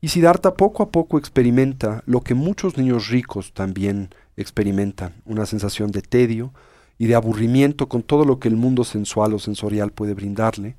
y 0.00 0.08
Siddhartha 0.08 0.54
poco 0.54 0.82
a 0.82 0.90
poco 0.90 1.16
experimenta 1.16 2.02
lo 2.06 2.22
que 2.22 2.34
muchos 2.34 2.76
niños 2.76 3.08
ricos 3.08 3.52
también 3.52 4.10
experimentan, 4.36 5.14
una 5.24 5.46
sensación 5.46 5.92
de 5.92 6.02
tedio 6.02 6.52
y 6.98 7.06
de 7.06 7.14
aburrimiento 7.14 7.88
con 7.88 8.02
todo 8.02 8.24
lo 8.24 8.38
que 8.38 8.48
el 8.48 8.56
mundo 8.56 8.84
sensual 8.84 9.32
o 9.34 9.38
sensorial 9.38 9.92
puede 9.92 10.14
brindarle, 10.14 10.76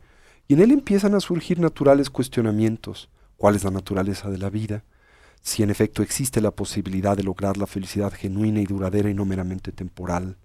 y 0.48 0.56
en 0.56 0.62
él 0.62 0.72
empiezan 0.72 1.16
a 1.16 1.20
surgir 1.20 1.60
naturales 1.60 2.10
cuestionamientos, 2.10 3.10
cuál 3.38 3.56
es 3.56 3.64
la 3.64 3.72
naturaleza 3.72 4.30
de 4.30 4.38
la 4.38 4.50
vida, 4.50 4.84
si 5.42 5.64
en 5.64 5.70
efecto 5.70 6.02
existe 6.02 6.42
la 6.42 6.52
posibilidad 6.52 7.18
de 7.18 7.24
lograr 7.24 7.58
la 7.58 7.68
felicidad 7.68 8.14
genuina 8.14 8.62
y 8.62 8.66
duradera 8.66 9.10
y 9.10 9.14
no 9.14 9.26
meramente 9.26 9.72
temporal, 9.72 10.38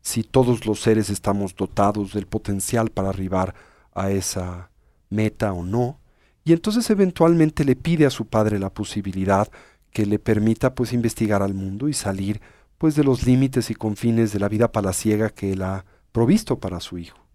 si 0.00 0.22
todos 0.22 0.66
los 0.66 0.80
seres 0.80 1.10
estamos 1.10 1.54
dotados 1.54 2.12
del 2.12 2.26
potencial 2.26 2.90
para 2.90 3.08
arribar 3.08 3.54
a 3.94 4.10
esa 4.10 4.70
meta 5.10 5.52
o 5.52 5.64
no, 5.64 6.00
y 6.44 6.52
entonces 6.52 6.88
eventualmente 6.90 7.64
le 7.64 7.76
pide 7.76 8.06
a 8.06 8.10
su 8.10 8.26
padre 8.26 8.58
la 8.58 8.72
posibilidad 8.72 9.48
que 9.90 10.06
le 10.06 10.18
permita 10.18 10.74
pues 10.74 10.92
investigar 10.92 11.42
al 11.42 11.54
mundo 11.54 11.88
y 11.88 11.92
salir 11.92 12.40
pues 12.78 12.94
de 12.94 13.04
los 13.04 13.26
límites 13.26 13.70
y 13.70 13.74
confines 13.74 14.32
de 14.32 14.38
la 14.38 14.48
vida 14.48 14.70
palaciega 14.70 15.30
que 15.30 15.52
él 15.52 15.62
ha 15.62 15.84
provisto 16.12 16.58
para 16.60 16.80
su 16.80 16.98
hijo. 16.98 17.25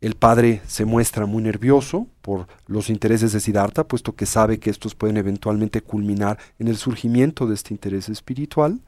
El 0.00 0.14
padre 0.14 0.62
se 0.66 0.84
muestra 0.84 1.26
muy 1.26 1.42
nervioso 1.42 2.06
por 2.22 2.46
los 2.66 2.88
intereses 2.88 3.32
de 3.32 3.40
Siddhartha, 3.40 3.84
puesto 3.84 4.14
que 4.14 4.26
sabe 4.26 4.60
que 4.60 4.70
estos 4.70 4.94
pueden 4.94 5.16
eventualmente 5.16 5.80
culminar 5.80 6.38
en 6.60 6.68
el 6.68 6.76
surgimiento 6.76 7.46
de 7.46 7.54
este 7.54 7.74
interés 7.74 8.08
espiritual, 8.08 8.80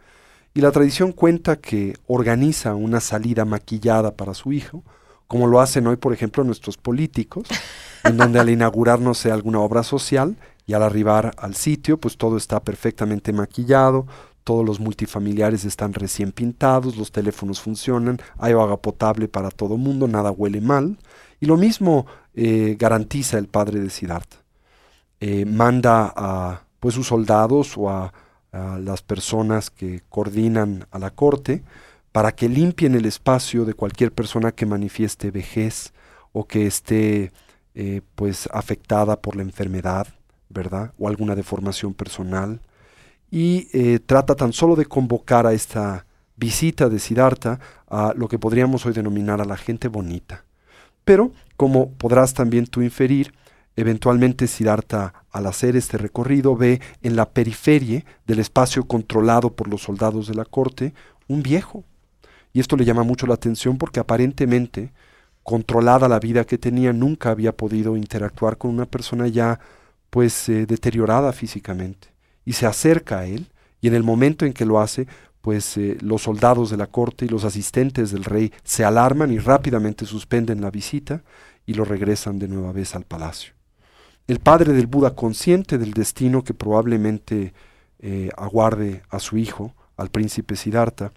y 0.54 0.60
la 0.60 0.70
tradición 0.70 1.12
cuenta 1.12 1.56
que 1.56 1.96
organiza 2.06 2.74
una 2.74 3.00
salida 3.00 3.44
maquillada 3.44 4.14
para 4.14 4.34
su 4.34 4.52
hijo, 4.52 4.84
como 5.26 5.48
lo 5.48 5.60
hacen 5.60 5.86
hoy, 5.86 5.96
por 5.96 6.12
ejemplo, 6.12 6.44
nuestros 6.44 6.76
políticos, 6.76 7.48
en 8.04 8.16
donde 8.16 8.38
al 8.38 8.50
inaugurar, 8.50 9.00
no 9.00 9.14
sé, 9.14 9.32
alguna 9.32 9.60
obra 9.60 9.82
social 9.82 10.36
y 10.66 10.74
al 10.74 10.82
arribar 10.84 11.32
al 11.38 11.56
sitio, 11.56 11.98
pues 11.98 12.16
todo 12.16 12.36
está 12.36 12.60
perfectamente 12.60 13.32
maquillado, 13.32 14.06
todos 14.44 14.64
los 14.64 14.80
multifamiliares 14.80 15.64
están 15.64 15.92
recién 15.92 16.32
pintados, 16.32 16.96
los 16.96 17.12
teléfonos 17.12 17.60
funcionan, 17.60 18.18
hay 18.38 18.52
agua 18.52 18.80
potable 18.80 19.28
para 19.28 19.50
todo 19.50 19.76
mundo, 19.76 20.08
nada 20.08 20.30
huele 20.30 20.60
mal. 20.60 20.98
Y 21.40 21.46
lo 21.46 21.56
mismo 21.56 22.06
eh, 22.34 22.76
garantiza 22.78 23.38
el 23.38 23.48
padre 23.48 23.80
de 23.80 23.90
Siddhartha. 23.90 24.38
Eh, 25.20 25.44
manda 25.44 26.12
a 26.16 26.62
pues, 26.80 26.94
sus 26.94 27.06
soldados 27.06 27.76
o 27.76 27.90
a 27.90 28.12
las 28.52 29.00
personas 29.02 29.70
que 29.70 30.02
coordinan 30.08 30.84
a 30.90 30.98
la 30.98 31.10
corte 31.10 31.62
para 32.12 32.32
que 32.32 32.48
limpien 32.48 32.94
el 32.94 33.06
espacio 33.06 33.64
de 33.64 33.74
cualquier 33.74 34.12
persona 34.12 34.52
que 34.52 34.66
manifieste 34.66 35.30
vejez 35.30 35.92
o 36.32 36.46
que 36.46 36.66
esté 36.66 37.32
eh, 37.74 38.02
pues 38.14 38.48
afectada 38.52 39.20
por 39.20 39.36
la 39.36 39.42
enfermedad, 39.42 40.08
¿verdad? 40.48 40.92
O 40.98 41.08
alguna 41.08 41.34
deformación 41.34 41.94
personal. 41.94 42.60
Y 43.30 43.68
eh, 43.72 44.00
trata 44.04 44.34
tan 44.34 44.52
solo 44.52 44.76
de 44.76 44.86
convocar 44.86 45.46
a 45.46 45.52
esta 45.52 46.06
visita 46.36 46.88
de 46.88 46.98
Siddhartha 46.98 47.60
a 47.88 48.12
lo 48.16 48.28
que 48.28 48.38
podríamos 48.38 48.86
hoy 48.86 48.92
denominar 48.92 49.40
a 49.40 49.44
la 49.44 49.56
gente 49.56 49.88
bonita. 49.88 50.44
Pero, 51.04 51.32
como 51.56 51.90
podrás 51.92 52.34
también 52.34 52.66
tú 52.66 52.82
inferir, 52.82 53.32
Eventualmente 53.80 54.46
Siddhartha, 54.46 55.24
al 55.30 55.46
hacer 55.46 55.74
este 55.74 55.96
recorrido, 55.96 56.54
ve 56.54 56.82
en 57.02 57.16
la 57.16 57.30
periferia 57.30 58.04
del 58.26 58.40
espacio 58.40 58.84
controlado 58.84 59.54
por 59.54 59.68
los 59.68 59.80
soldados 59.80 60.26
de 60.26 60.34
la 60.34 60.44
corte 60.44 60.92
un 61.28 61.42
viejo. 61.42 61.84
Y 62.52 62.60
esto 62.60 62.76
le 62.76 62.84
llama 62.84 63.04
mucho 63.04 63.26
la 63.26 63.34
atención 63.34 63.78
porque 63.78 63.98
aparentemente, 63.98 64.92
controlada 65.44 66.08
la 66.08 66.18
vida 66.18 66.44
que 66.44 66.58
tenía, 66.58 66.92
nunca 66.92 67.30
había 67.30 67.56
podido 67.56 67.96
interactuar 67.96 68.58
con 68.58 68.70
una 68.70 68.84
persona 68.84 69.28
ya 69.28 69.60
pues 70.10 70.50
eh, 70.50 70.66
deteriorada 70.66 71.32
físicamente. 71.32 72.08
Y 72.50 72.54
se 72.54 72.66
acerca 72.66 73.20
a 73.20 73.26
él 73.26 73.46
y 73.80 73.86
en 73.86 73.94
el 73.94 74.02
momento 74.02 74.44
en 74.44 74.52
que 74.52 74.66
lo 74.66 74.80
hace, 74.80 75.06
pues 75.40 75.76
eh, 75.76 75.96
los 76.00 76.22
soldados 76.22 76.68
de 76.68 76.76
la 76.76 76.88
corte 76.88 77.24
y 77.24 77.28
los 77.28 77.44
asistentes 77.44 78.10
del 78.10 78.24
rey 78.24 78.52
se 78.64 78.84
alarman 78.84 79.30
y 79.30 79.38
rápidamente 79.38 80.04
suspenden 80.04 80.60
la 80.60 80.72
visita 80.72 81.22
y 81.64 81.74
lo 81.74 81.84
regresan 81.84 82.40
de 82.40 82.48
nueva 82.48 82.72
vez 82.72 82.96
al 82.96 83.04
palacio. 83.04 83.52
El 84.26 84.40
padre 84.40 84.72
del 84.72 84.88
Buda, 84.88 85.14
consciente 85.14 85.78
del 85.78 85.92
destino 85.92 86.42
que 86.42 86.52
probablemente 86.52 87.54
eh, 88.00 88.30
aguarde 88.36 89.04
a 89.10 89.20
su 89.20 89.36
hijo, 89.36 89.76
al 89.96 90.10
príncipe 90.10 90.56
Siddhartha, 90.56 91.12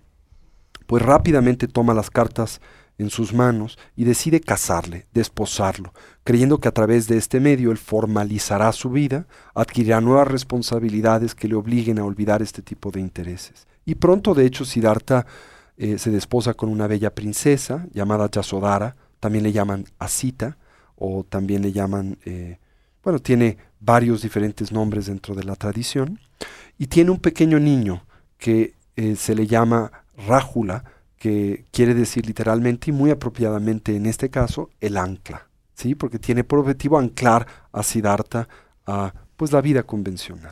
pues 0.86 1.02
rápidamente 1.02 1.68
toma 1.68 1.96
las 1.96 2.12
cartas 2.12 2.62
en 3.04 3.10
sus 3.10 3.34
manos 3.34 3.78
y 3.96 4.06
decide 4.06 4.42
casarle, 4.42 5.06
desposarlo, 5.14 5.94
creyendo 6.24 6.60
que 6.60 6.68
a 6.68 6.74
través 6.74 7.08
de 7.08 7.18
este 7.18 7.40
medio 7.40 7.72
él 7.72 7.78
formalizará 7.78 8.72
su 8.72 8.90
vida, 8.90 9.28
adquirirá 9.54 10.02
nuevas 10.02 10.28
responsabilidades 10.28 11.36
que 11.36 11.48
le 11.48 11.56
obliguen 11.56 12.00
a 12.00 12.06
olvidar 12.06 12.42
este 12.42 12.62
tipo 12.62 12.90
de 12.90 13.00
intereses. 13.00 13.68
Y 13.86 13.96
pronto, 13.96 14.34
de 14.34 14.46
hecho, 14.46 14.66
Siddhartha 14.66 15.26
eh, 15.78 15.98
se 16.00 16.10
desposa 16.10 16.54
con 16.54 16.70
una 16.70 16.88
bella 16.88 17.14
princesa 17.14 17.86
llamada 17.94 18.30
Yasodhara, 18.32 18.96
también 19.20 19.44
le 19.44 19.52
llaman 19.52 19.86
Asita, 20.00 20.58
o 20.96 21.24
también 21.24 21.62
le 21.62 21.72
llaman 21.72 22.18
eh, 22.26 22.58
bueno, 23.04 23.20
tiene 23.20 23.58
varios 23.80 24.22
diferentes 24.22 24.72
nombres 24.72 25.08
dentro 25.08 25.36
de 25.36 25.44
la 25.44 25.56
tradición, 25.56 26.20
y 26.78 26.88
tiene 26.88 27.12
un 27.12 27.20
pequeño 27.20 27.60
niño 27.60 28.06
que 28.38 28.76
eh, 28.96 29.16
se 29.16 29.36
le 29.36 29.46
llama 29.46 29.92
Rájula, 30.28 30.86
que 31.24 31.64
quiere 31.72 31.94
decir 31.94 32.28
literalmente 32.28 32.90
y 32.90 32.94
muy 32.94 33.10
apropiadamente 33.10 33.96
en 33.96 34.08
este 34.08 34.30
caso 34.30 34.72
el 34.82 34.98
ancla, 34.98 35.48
¿sí? 35.74 35.96
porque 35.96 36.20
tiene 36.20 36.44
por 36.44 36.60
objetivo 36.60 37.00
anclar 37.00 37.48
a 37.72 37.82
Siddhartha 37.82 38.50
a 38.86 39.14
pues, 39.38 39.54
la 39.54 39.62
vida 39.62 39.84
convencional. 39.84 40.52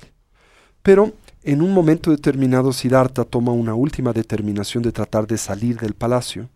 Pero 0.81 1.11
en 1.43 1.61
un 1.61 1.73
momento 1.73 2.09
determinado 2.09 2.71
Siddhartha 2.71 3.25
toma 3.25 3.51
una 3.51 3.73
última 3.73 4.13
determinación 4.13 4.81
de 4.81 4.93
tratar 4.93 5.27
de 5.27 5.37
salir 5.37 5.77
del 5.77 5.93
palacio 5.93 6.47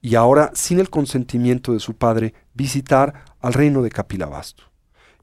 y 0.00 0.14
ahora, 0.14 0.52
sin 0.54 0.80
el 0.80 0.88
consentimiento 0.88 1.74
de 1.74 1.80
su 1.80 1.92
padre, 1.92 2.32
visitar 2.54 3.26
al 3.40 3.52
reino 3.52 3.82
de 3.82 3.90
Kapilavastu. 3.90 4.62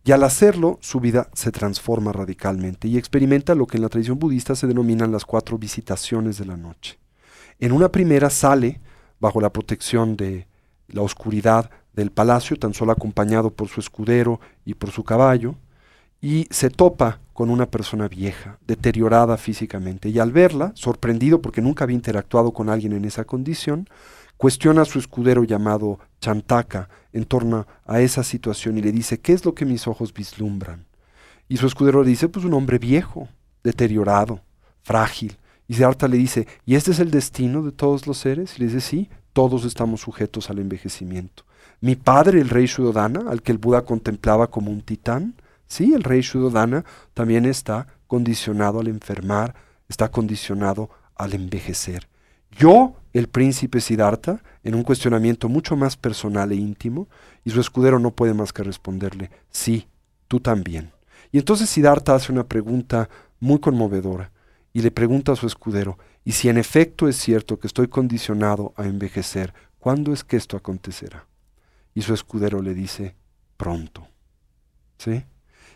Y 0.06 0.12
al 0.12 0.24
hacerlo, 0.24 0.78
su 0.80 1.00
vida 1.00 1.28
se 1.34 1.52
transforma 1.52 2.12
radicalmente 2.12 2.88
y 2.88 3.00
experimenta 3.00 3.56
lo 3.56 3.66
que 3.66 3.78
en 3.78 3.82
la 3.82 3.90
tradición 3.90 4.20
budista 4.20 4.54
se 4.54 4.68
denominan 4.68 5.12
las 5.12 5.26
cuatro 5.26 5.58
visitaciones 5.58 6.38
de 6.38 6.46
la 6.46 6.56
noche. 6.56 7.00
En 7.60 7.72
una 7.72 7.92
primera 7.92 8.30
sale, 8.30 8.80
bajo 9.20 9.42
la 9.42 9.52
protección 9.52 10.16
de 10.16 10.48
la 10.88 11.02
oscuridad 11.02 11.70
del 11.94 12.12
palacio, 12.12 12.58
tan 12.58 12.74
solo 12.74 12.92
acompañado 12.92 13.50
por 13.50 13.68
su 13.68 13.80
escudero 13.80 14.40
y 14.66 14.76
por 14.76 14.92
su 14.92 15.04
caballo, 15.04 15.56
y 16.22 16.48
se 16.52 16.70
topa 16.70 17.20
con 17.34 17.50
una 17.50 17.68
persona 17.68 18.08
vieja, 18.08 18.60
deteriorada 18.66 19.38
físicamente, 19.38 20.10
y 20.10 20.20
al 20.20 20.32
verla, 20.32 20.72
sorprendido 20.76 21.42
porque 21.42 21.62
nunca 21.62 21.84
había 21.84 21.96
interactuado 21.96 22.52
con 22.52 22.70
alguien 22.70 22.94
en 22.94 23.06
esa 23.06 23.26
condición, 23.26 23.88
cuestiona 24.38 24.84
a 24.84 24.86
su 24.86 25.00
escudero 25.00 25.44
llamado 25.44 26.00
Chantaka 26.22 26.90
en 27.12 27.26
torno 27.26 27.66
a 27.86 28.02
esa 28.02 28.24
situación 28.24 28.78
y 28.78 28.82
le 28.82 28.92
dice, 28.92 29.20
¿qué 29.20 29.34
es 29.34 29.46
lo 29.46 29.56
que 29.56 29.66
mis 29.66 29.88
ojos 29.88 30.14
vislumbran? 30.14 30.86
Y 31.50 31.58
su 31.58 31.66
escudero 31.66 32.04
dice, 32.04 32.30
pues 32.30 32.46
un 32.46 32.54
hombre 32.54 32.78
viejo, 32.78 33.28
deteriorado, 33.64 34.42
frágil. 34.84 35.38
Y 35.68 35.74
Siddhartha 35.74 36.08
le 36.08 36.18
dice, 36.18 36.48
¿y 36.66 36.76
este 36.76 36.92
es 36.92 37.00
el 37.00 37.12
destino 37.12 37.62
de 37.62 37.72
todos 37.72 38.08
los 38.08 38.18
seres? 38.18 38.58
Y 38.58 38.62
le 38.62 38.66
dice, 38.68 38.82
sí, 38.82 39.10
todos 39.34 39.66
estamos 39.66 40.02
sujetos 40.02 40.50
al 40.50 40.60
envejecimiento. 40.60 41.44
Mi 41.82 41.96
padre, 41.96 42.42
el 42.42 42.50
rey 42.50 42.66
Shuddhodana, 42.66 43.30
al 43.30 43.42
que 43.42 43.52
el 43.52 43.58
Buda 43.58 43.84
contemplaba 43.84 44.50
como 44.50 44.72
un 44.72 44.82
titán, 44.82 45.36
sí, 45.68 45.94
el 45.94 46.04
rey 46.04 46.22
Shuddhodana 46.22 46.86
también 47.14 47.46
está 47.46 47.88
condicionado 48.08 48.80
al 48.80 48.88
enfermar, 48.88 49.54
está 49.88 50.10
condicionado 50.10 50.90
al 51.16 51.34
envejecer. 51.34 52.08
Yo, 52.52 52.96
el 53.14 53.28
príncipe 53.28 53.82
Siddhartha, 53.82 54.42
en 54.64 54.74
un 54.74 54.84
cuestionamiento 54.84 55.50
mucho 55.50 55.76
más 55.76 55.98
personal 55.98 56.52
e 56.52 56.56
íntimo, 56.56 57.08
y 57.44 57.52
su 57.52 57.60
escudero 57.60 58.00
no 58.00 58.12
puede 58.12 58.34
más 58.34 58.54
que 58.54 58.64
responderle, 58.64 59.30
sí, 59.50 59.88
tú 60.28 60.40
también. 60.40 60.92
Y 61.32 61.38
entonces 61.38 61.70
Siddhartha 61.70 62.16
hace 62.16 62.32
una 62.32 62.48
pregunta 62.48 63.10
muy 63.40 63.60
conmovedora, 63.60 64.32
y 64.74 64.82
le 64.82 64.92
pregunta 64.92 65.32
a 65.32 65.36
su 65.36 65.48
escudero, 65.48 65.98
y 66.24 66.34
si 66.34 66.50
en 66.50 66.58
efecto 66.58 67.08
es 67.08 67.16
cierto 67.16 67.60
que 67.60 67.68
estoy 67.68 67.88
condicionado 67.88 68.74
a 68.76 68.84
envejecer, 68.84 69.54
¿cuándo 69.80 70.12
es 70.14 70.24
que 70.24 70.38
esto 70.38 70.58
acontecerá? 70.58 71.26
Y 71.94 72.02
su 72.02 72.14
escudero 72.14 72.62
le 72.62 72.74
dice, 72.74 73.16
pronto. 73.56 74.08
¿Sí? 74.98 75.24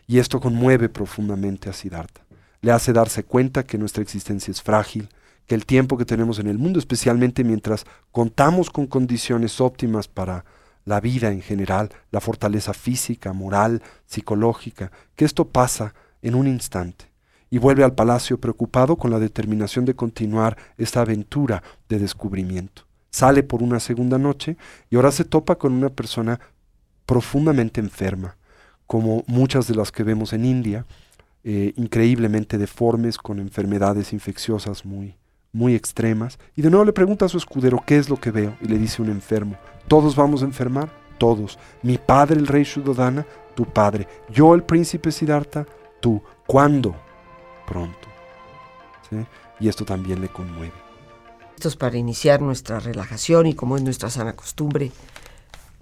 Y 0.07 0.19
esto 0.19 0.39
conmueve 0.39 0.89
profundamente 0.89 1.69
a 1.69 1.73
Siddhartha. 1.73 2.25
Le 2.61 2.71
hace 2.71 2.93
darse 2.93 3.23
cuenta 3.23 3.63
que 3.63 3.77
nuestra 3.77 4.03
existencia 4.03 4.51
es 4.51 4.61
frágil, 4.61 5.09
que 5.47 5.55
el 5.55 5.65
tiempo 5.65 5.97
que 5.97 6.05
tenemos 6.05 6.37
en 6.39 6.47
el 6.47 6.57
mundo, 6.57 6.79
especialmente 6.79 7.43
mientras 7.43 7.85
contamos 8.11 8.69
con 8.69 8.87
condiciones 8.87 9.61
óptimas 9.61 10.07
para 10.07 10.45
la 10.85 10.99
vida 10.99 11.31
en 11.31 11.41
general, 11.41 11.89
la 12.11 12.19
fortaleza 12.19 12.73
física, 12.73 13.33
moral, 13.33 13.81
psicológica, 14.05 14.91
que 15.15 15.25
esto 15.25 15.47
pasa 15.47 15.93
en 16.21 16.35
un 16.35 16.47
instante 16.47 17.10
y 17.51 17.59
vuelve 17.59 17.83
al 17.83 17.93
palacio 17.93 18.39
preocupado 18.39 18.95
con 18.95 19.11
la 19.11 19.19
determinación 19.19 19.85
de 19.85 19.93
continuar 19.93 20.57
esta 20.77 21.01
aventura 21.01 21.61
de 21.89 21.99
descubrimiento. 21.99 22.83
Sale 23.11 23.43
por 23.43 23.61
una 23.61 23.81
segunda 23.81 24.17
noche 24.17 24.55
y 24.89 24.95
ahora 24.95 25.11
se 25.11 25.25
topa 25.25 25.57
con 25.57 25.73
una 25.73 25.89
persona 25.89 26.39
profundamente 27.05 27.81
enferma, 27.81 28.37
como 28.87 29.25
muchas 29.27 29.67
de 29.67 29.75
las 29.75 29.91
que 29.91 30.03
vemos 30.03 30.31
en 30.31 30.45
India, 30.45 30.85
eh, 31.43 31.73
increíblemente 31.75 32.57
deformes, 32.57 33.17
con 33.17 33.39
enfermedades 33.39 34.13
infecciosas 34.13 34.85
muy, 34.85 35.17
muy 35.51 35.75
extremas. 35.75 36.39
Y 36.55 36.61
de 36.61 36.69
nuevo 36.69 36.85
le 36.85 36.93
pregunta 36.93 37.25
a 37.25 37.29
su 37.29 37.37
escudero, 37.37 37.83
¿qué 37.85 37.97
es 37.97 38.09
lo 38.09 38.15
que 38.15 38.31
veo? 38.31 38.55
Y 38.61 38.67
le 38.69 38.77
dice 38.77 39.01
un 39.01 39.09
enfermo, 39.09 39.57
¿todos 39.89 40.15
vamos 40.15 40.41
a 40.41 40.45
enfermar? 40.45 40.89
Todos. 41.17 41.59
Mi 41.83 41.97
padre, 41.97 42.39
el 42.39 42.47
rey 42.47 42.63
Sudodana, 42.63 43.25
tu 43.55 43.65
padre. 43.65 44.07
Yo, 44.29 44.55
el 44.55 44.63
príncipe 44.63 45.11
Siddhartha, 45.11 45.65
tú. 45.99 46.23
¿Cuándo? 46.47 46.95
Pronto. 47.71 48.09
Y 49.61 49.69
esto 49.69 49.85
también 49.85 50.19
le 50.19 50.27
conmueve. 50.27 50.73
Esto 51.55 51.69
es 51.69 51.77
para 51.77 51.95
iniciar 51.95 52.41
nuestra 52.41 52.81
relajación 52.81 53.47
y 53.47 53.55
como 53.55 53.77
es 53.77 53.81
nuestra 53.81 54.09
sana 54.09 54.35
costumbre, 54.35 54.91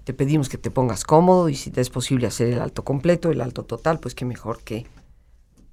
te 0.04 0.14
pedimos 0.14 0.48
que 0.48 0.56
te 0.56 0.70
pongas 0.70 1.02
cómodo 1.02 1.48
y 1.48 1.56
si 1.56 1.72
te 1.72 1.80
es 1.80 1.90
posible 1.90 2.28
hacer 2.28 2.46
el 2.52 2.60
alto 2.60 2.84
completo, 2.84 3.32
el 3.32 3.40
alto 3.40 3.64
total, 3.64 3.98
pues 3.98 4.14
qué 4.14 4.24
mejor 4.24 4.62
que 4.62 4.86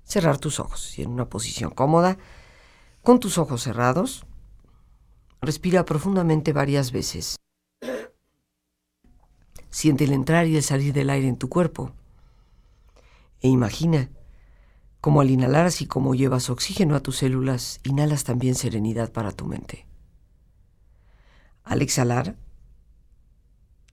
cerrar 0.06 0.40
tus 0.40 0.60
ojos 0.60 0.98
y 0.98 1.04
en 1.04 1.12
una 1.12 1.30
posición 1.30 1.70
cómoda, 1.70 2.18
con 3.04 3.20
tus 3.20 3.38
ojos 3.38 3.62
cerrados, 3.62 4.26
respira 5.40 5.86
profundamente 5.86 6.52
varias 6.52 6.92
veces. 6.92 7.36
Siente 9.70 10.06
el 10.06 10.14
entrar 10.14 10.48
y 10.48 10.58
el 10.58 10.64
salir 10.64 10.94
del 10.94 11.12
aire 11.12 11.28
en 11.28 11.38
tu 11.38 11.48
cuerpo. 11.48 11.92
E 13.40 13.50
imagina 13.50 14.10
cómo 15.02 15.22
al 15.22 15.30
inhalar 15.30 15.66
así 15.66 15.86
como 15.86 16.16
llevas 16.16 16.50
oxígeno 16.50 16.96
a 16.96 17.02
tus 17.02 17.18
células, 17.18 17.80
inhalas 17.84 18.24
también 18.24 18.56
serenidad 18.56 19.12
para 19.12 19.32
tu 19.32 19.46
mente. 19.46 19.86
Al 21.64 21.82
exhalar, 21.82 22.36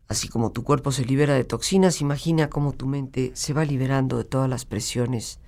así 0.08 0.28
como 0.28 0.52
tu 0.52 0.64
cuerpo 0.64 0.92
se 0.92 1.04
libera 1.04 1.34
de 1.34 1.44
toxinas, 1.44 2.00
imagina 2.00 2.48
cómo 2.50 2.72
tu 2.72 2.86
mente 2.86 3.32
se 3.34 3.52
va 3.52 3.64
liberando 3.64 4.18
de 4.18 4.24
todas 4.24 4.48
las 4.48 4.64
presiones 4.64 5.40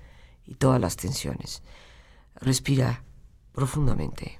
y 0.45 0.55
todas 0.55 0.79
las 0.79 0.95
tensiones. 0.95 1.63
Respira 2.35 3.03
profundamente. 3.53 4.39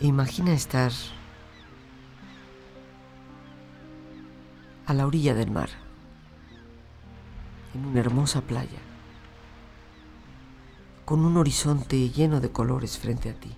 Imagina 0.00 0.52
estar 0.52 0.92
a 4.86 4.92
la 4.92 5.06
orilla 5.06 5.34
del 5.34 5.50
mar, 5.50 5.70
en 7.74 7.86
una 7.86 8.00
hermosa 8.00 8.40
playa, 8.40 8.78
con 11.04 11.24
un 11.24 11.36
horizonte 11.36 12.08
lleno 12.10 12.40
de 12.40 12.50
colores 12.50 12.98
frente 12.98 13.30
a 13.30 13.34
ti. 13.34 13.54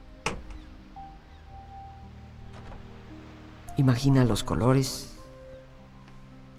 Imagina 3.76 4.24
los 4.24 4.42
colores, 4.42 5.16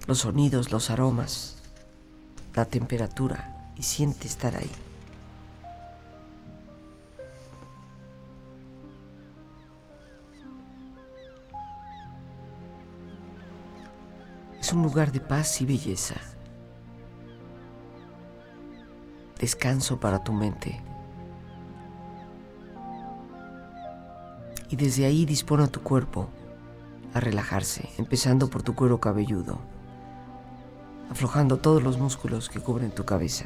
los 0.06 0.20
sonidos, 0.20 0.72
los 0.72 0.90
aromas, 0.92 1.64
la 2.54 2.66
temperatura 2.66 3.72
y 3.76 3.84
siente 3.84 4.28
estar 4.28 4.56
ahí. 4.56 4.70
Es 14.60 14.74
un 14.74 14.84
lugar 14.84 15.12
de 15.12 15.22
paz 15.22 15.62
y 15.62 15.66
belleza. 15.66 16.37
Descanso 19.40 20.00
para 20.00 20.24
tu 20.24 20.34
mente. 20.34 20.82
Y 24.70 24.76
desde 24.76 25.06
ahí 25.06 25.26
dispone 25.26 25.64
a 25.64 25.68
tu 25.68 25.82
cuerpo 25.82 26.28
a 27.14 27.20
relajarse, 27.20 27.90
empezando 27.98 28.50
por 28.50 28.64
tu 28.64 28.76
cuero 28.76 29.00
cabelludo 29.00 29.60
aflojando 31.10 31.58
todos 31.58 31.84
los 31.84 31.98
músculos 31.98 32.50
que 32.50 32.60
cubren 32.60 32.92
tu 32.92 33.06
cabeza. 33.06 33.46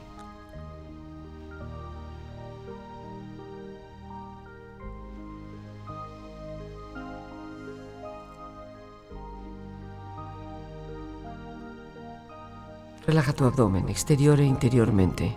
Relaja 13.05 13.33
tu 13.33 13.45
abdomen, 13.45 13.89
exterior 13.89 14.39
e 14.39 14.45
interiormente. 14.45 15.35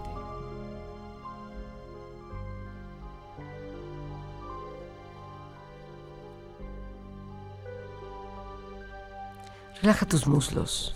Relaja 9.80 10.06
tus 10.06 10.26
muslos, 10.26 10.94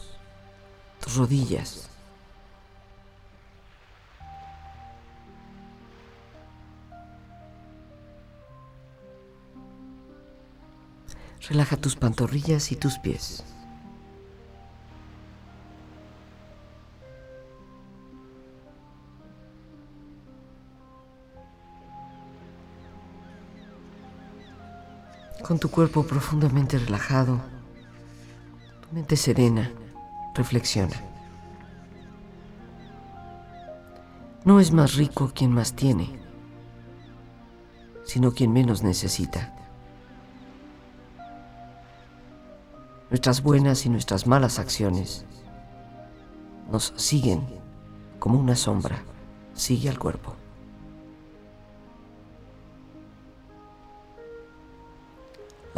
tus 1.01 1.17
rodillas. 1.17 1.89
Relaja 11.49 11.79
tus 11.79 11.97
pantorrillas 11.97 12.73
y 12.73 12.77
tus 12.77 12.99
pies. 12.99 13.43
Con 25.49 25.59
tu 25.59 25.71
cuerpo 25.71 26.03
profundamente 26.03 26.77
relajado, 26.77 27.41
tu 28.83 28.95
mente 28.95 29.17
serena, 29.17 29.73
reflexiona. 30.35 30.95
No 34.45 34.61
es 34.61 34.73
más 34.73 34.97
rico 34.97 35.33
quien 35.35 35.51
más 35.51 35.73
tiene, 35.73 36.21
sino 38.05 38.33
quien 38.33 38.53
menos 38.53 38.83
necesita. 38.83 39.55
Nuestras 43.09 43.43
buenas 43.43 43.87
y 43.87 43.89
nuestras 43.89 44.27
malas 44.27 44.59
acciones 44.59 45.25
nos 46.71 46.93
siguen 46.97 47.43
como 48.19 48.39
una 48.39 48.55
sombra, 48.55 49.03
sigue 49.55 49.89
al 49.89 49.99
cuerpo. 49.99 50.37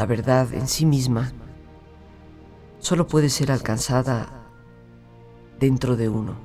La 0.01 0.07
verdad 0.07 0.55
en 0.55 0.67
sí 0.67 0.87
misma 0.87 1.31
solo 2.79 3.07
puede 3.07 3.29
ser 3.29 3.53
alcanzada 3.53 4.31
dentro 5.59 5.95
de 5.95 6.09
uno, 6.09 6.37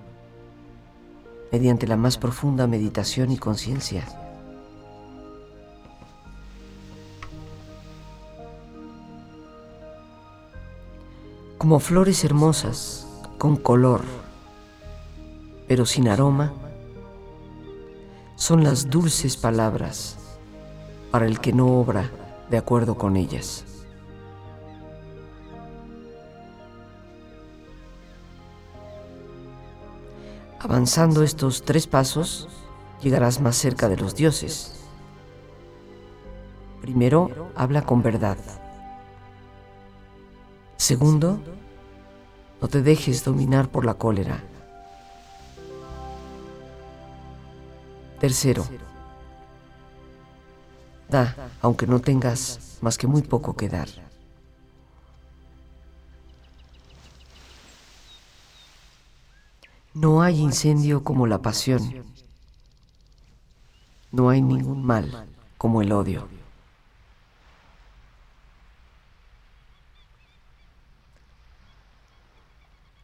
mediante 1.53 1.87
la 1.87 1.95
más 1.95 2.17
profunda 2.17 2.67
meditación 2.67 3.31
y 3.31 3.37
conciencia. 3.37 4.03
Como 11.57 11.79
flores 11.79 12.25
hermosas, 12.25 13.07
con 13.37 13.55
color, 13.55 14.01
pero 15.65 15.85
sin 15.85 16.09
aroma, 16.09 16.51
son 18.35 18.65
las 18.65 18.89
dulces 18.89 19.37
palabras 19.37 20.17
para 21.09 21.25
el 21.25 21.39
que 21.39 21.53
no 21.53 21.79
obra 21.79 22.11
de 22.49 22.57
acuerdo 22.57 22.95
con 22.95 23.17
ellas. 23.17 23.65
Avanzando 30.59 31.21
estos 31.21 31.63
tres 31.63 31.85
pasos, 31.85 32.47
llegarás 33.01 33.39
más 33.39 33.55
cerca 33.55 33.87
de 33.87 33.97
los 33.97 34.15
dioses. 34.15 34.79
Primero, 36.81 37.51
habla 37.55 37.83
con 37.83 38.01
verdad. 38.01 38.37
Segundo, 40.77 41.39
no 42.61 42.67
te 42.67 42.81
dejes 42.81 43.23
dominar 43.23 43.69
por 43.69 43.85
la 43.85 43.93
cólera. 43.93 44.43
Tercero, 48.19 48.65
da, 51.09 51.35
aunque 51.61 51.87
no 51.87 51.99
tengas 51.99 52.77
más 52.81 52.97
que 52.97 53.07
muy 53.07 53.21
poco 53.21 53.55
que 53.55 53.69
dar. 53.69 53.87
No 59.93 60.21
hay 60.21 60.39
incendio 60.39 61.03
como 61.03 61.25
la 61.25 61.41
pasión. 61.41 62.03
No 64.11 64.29
hay 64.29 64.41
ningún 64.41 64.85
mal 64.85 65.27
como 65.57 65.81
el 65.81 65.91
odio. 65.91 66.27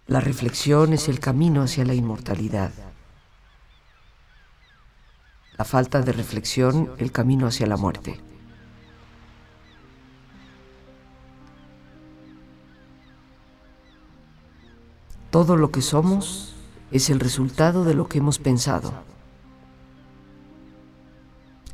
La 0.07 0.19
reflexión 0.19 0.91
es 0.91 1.07
el 1.07 1.21
camino 1.21 1.63
hacia 1.63 1.85
la 1.85 1.93
inmortalidad. 1.93 2.73
La 5.61 5.65
falta 5.65 6.01
de 6.01 6.11
reflexión, 6.11 6.89
el 6.97 7.11
camino 7.11 7.45
hacia 7.45 7.67
la 7.67 7.77
muerte. 7.77 8.19
Todo 15.29 15.57
lo 15.57 15.69
que 15.69 15.83
somos 15.83 16.55
es 16.89 17.11
el 17.11 17.19
resultado 17.19 17.83
de 17.85 17.93
lo 17.93 18.07
que 18.07 18.17
hemos 18.17 18.39
pensado. 18.39 18.91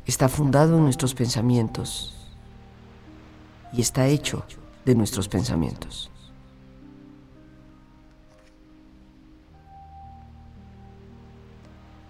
Está 0.04 0.28
fundado 0.28 0.76
en 0.76 0.84
nuestros 0.84 1.14
pensamientos 1.14 2.14
y 3.72 3.80
está 3.80 4.06
hecho 4.06 4.44
de 4.84 4.94
nuestros 4.96 5.28
pensamientos. 5.28 6.10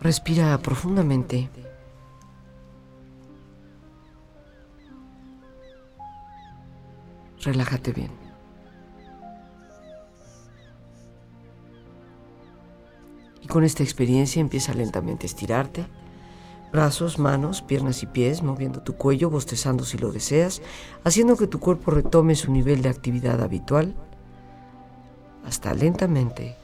Respira 0.01 0.59
profundamente. 0.59 1.68
Relájate 7.43 7.93
bien. 7.93 8.11
Y 13.43 13.47
con 13.47 13.65
esta 13.65 13.83
experiencia 13.83 14.41
empieza 14.41 14.75
lentamente 14.75 15.27
a 15.27 15.29
estirarte. 15.29 15.87
Brazos, 16.73 17.19
manos, 17.19 17.63
piernas 17.63 18.03
y 18.03 18.07
pies, 18.07 18.43
moviendo 18.43 18.83
tu 18.83 18.97
cuello, 18.97 19.31
bostezando 19.31 19.85
si 19.85 19.97
lo 19.97 20.13
deseas, 20.13 20.61
haciendo 21.03 21.37
que 21.37 21.47
tu 21.47 21.61
cuerpo 21.61 21.93
retome 21.93 22.35
su 22.35 22.53
nivel 22.53 22.83
de 22.83 22.91
actividad 22.91 23.43
habitual, 23.43 23.95
hasta 25.47 25.73
lentamente 25.73 26.57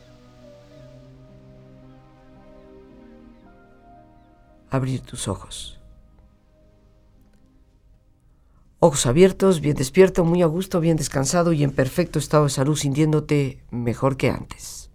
abrir 4.70 5.00
tus 5.00 5.26
ojos. 5.26 5.80
Ojos 8.86 9.06
abiertos, 9.06 9.62
bien 9.62 9.76
despierto, 9.76 10.26
muy 10.26 10.42
a 10.42 10.46
gusto, 10.46 10.78
bien 10.78 10.98
descansado 10.98 11.54
y 11.54 11.64
en 11.64 11.70
perfecto 11.70 12.18
estado 12.18 12.44
de 12.44 12.50
salud, 12.50 12.76
sintiéndote 12.76 13.62
mejor 13.70 14.18
que 14.18 14.28
antes. 14.28 14.90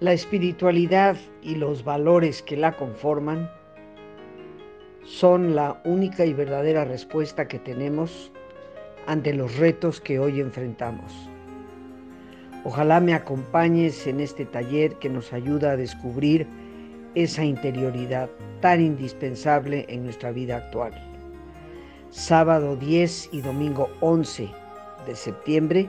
La 0.00 0.12
espiritualidad 0.12 1.16
y 1.42 1.54
los 1.54 1.84
valores 1.84 2.42
que 2.42 2.56
la 2.56 2.72
conforman 2.72 3.48
son 5.04 5.54
la 5.54 5.80
única 5.84 6.26
y 6.26 6.32
verdadera 6.32 6.84
respuesta 6.84 7.46
que 7.46 7.60
tenemos 7.60 8.32
ante 9.06 9.32
los 9.32 9.58
retos 9.58 10.00
que 10.00 10.18
hoy 10.18 10.40
enfrentamos. 10.40 11.30
Ojalá 12.68 12.98
me 12.98 13.14
acompañes 13.14 14.08
en 14.08 14.18
este 14.18 14.44
taller 14.44 14.96
que 14.96 15.08
nos 15.08 15.32
ayuda 15.32 15.70
a 15.70 15.76
descubrir 15.76 16.48
esa 17.14 17.44
interioridad 17.44 18.28
tan 18.60 18.80
indispensable 18.80 19.86
en 19.88 20.02
nuestra 20.02 20.32
vida 20.32 20.56
actual. 20.56 20.92
Sábado 22.10 22.74
10 22.74 23.28
y 23.30 23.40
domingo 23.40 23.88
11 24.00 24.48
de 25.06 25.14
septiembre, 25.14 25.88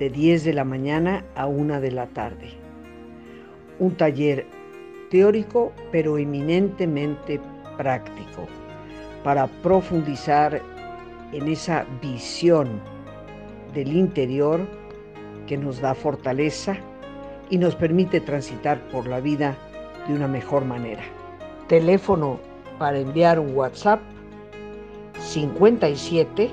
de 0.00 0.10
10 0.10 0.42
de 0.42 0.52
la 0.52 0.64
mañana 0.64 1.24
a 1.36 1.46
1 1.46 1.80
de 1.80 1.92
la 1.92 2.08
tarde. 2.08 2.48
Un 3.78 3.94
taller 3.94 4.48
teórico 5.12 5.72
pero 5.92 6.18
eminentemente 6.18 7.40
práctico 7.76 8.48
para 9.22 9.46
profundizar 9.62 10.60
en 11.32 11.46
esa 11.46 11.86
visión 12.02 12.80
del 13.74 13.92
interior 13.92 14.79
que 15.50 15.58
nos 15.58 15.80
da 15.80 15.96
fortaleza 15.96 16.76
y 17.50 17.58
nos 17.58 17.74
permite 17.74 18.20
transitar 18.20 18.80
por 18.92 19.08
la 19.08 19.18
vida 19.18 19.56
de 20.06 20.14
una 20.14 20.28
mejor 20.28 20.64
manera. 20.64 21.02
Teléfono 21.66 22.38
para 22.78 23.00
enviar 23.00 23.40
un 23.40 23.56
WhatsApp 23.56 23.98
57 25.18 26.50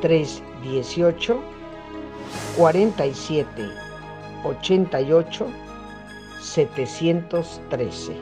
318 0.00 1.40
47 2.56 3.68
88 4.42 5.46
713. 6.40 8.16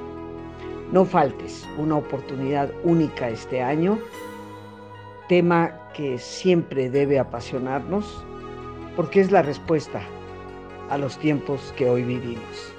No 0.93 1.07
faltes 1.07 1.67
una 1.79 1.97
oportunidad 1.97 2.71
única 2.85 3.31
este 3.31 3.63
año 3.63 3.99
tema 5.27 5.73
que 5.95 6.19
siempre 6.19 6.91
debe 6.91 7.19
apasionarnos 7.19 8.27
porque 8.99 9.21
es 9.21 9.31
la 9.31 9.43
respuesta 9.43 10.03
a 10.91 10.99
los 10.99 11.17
tiempos 11.21 11.73
que 11.77 11.89
hoy 11.89 12.03
vivimos. 12.03 12.78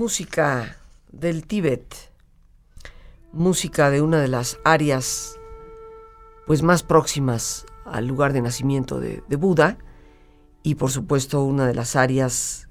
Música 0.00 0.78
del 1.12 1.46
Tíbet, 1.46 1.94
música 3.34 3.90
de 3.90 4.00
una 4.00 4.18
de 4.18 4.28
las 4.28 4.58
áreas 4.64 5.38
pues 6.46 6.62
más 6.62 6.82
próximas 6.82 7.66
al 7.84 8.06
lugar 8.06 8.32
de 8.32 8.40
nacimiento 8.40 8.98
de, 8.98 9.22
de 9.28 9.36
Buda 9.36 9.76
y 10.62 10.76
por 10.76 10.90
supuesto 10.90 11.44
una 11.44 11.66
de 11.66 11.74
las 11.74 11.96
áreas 11.96 12.70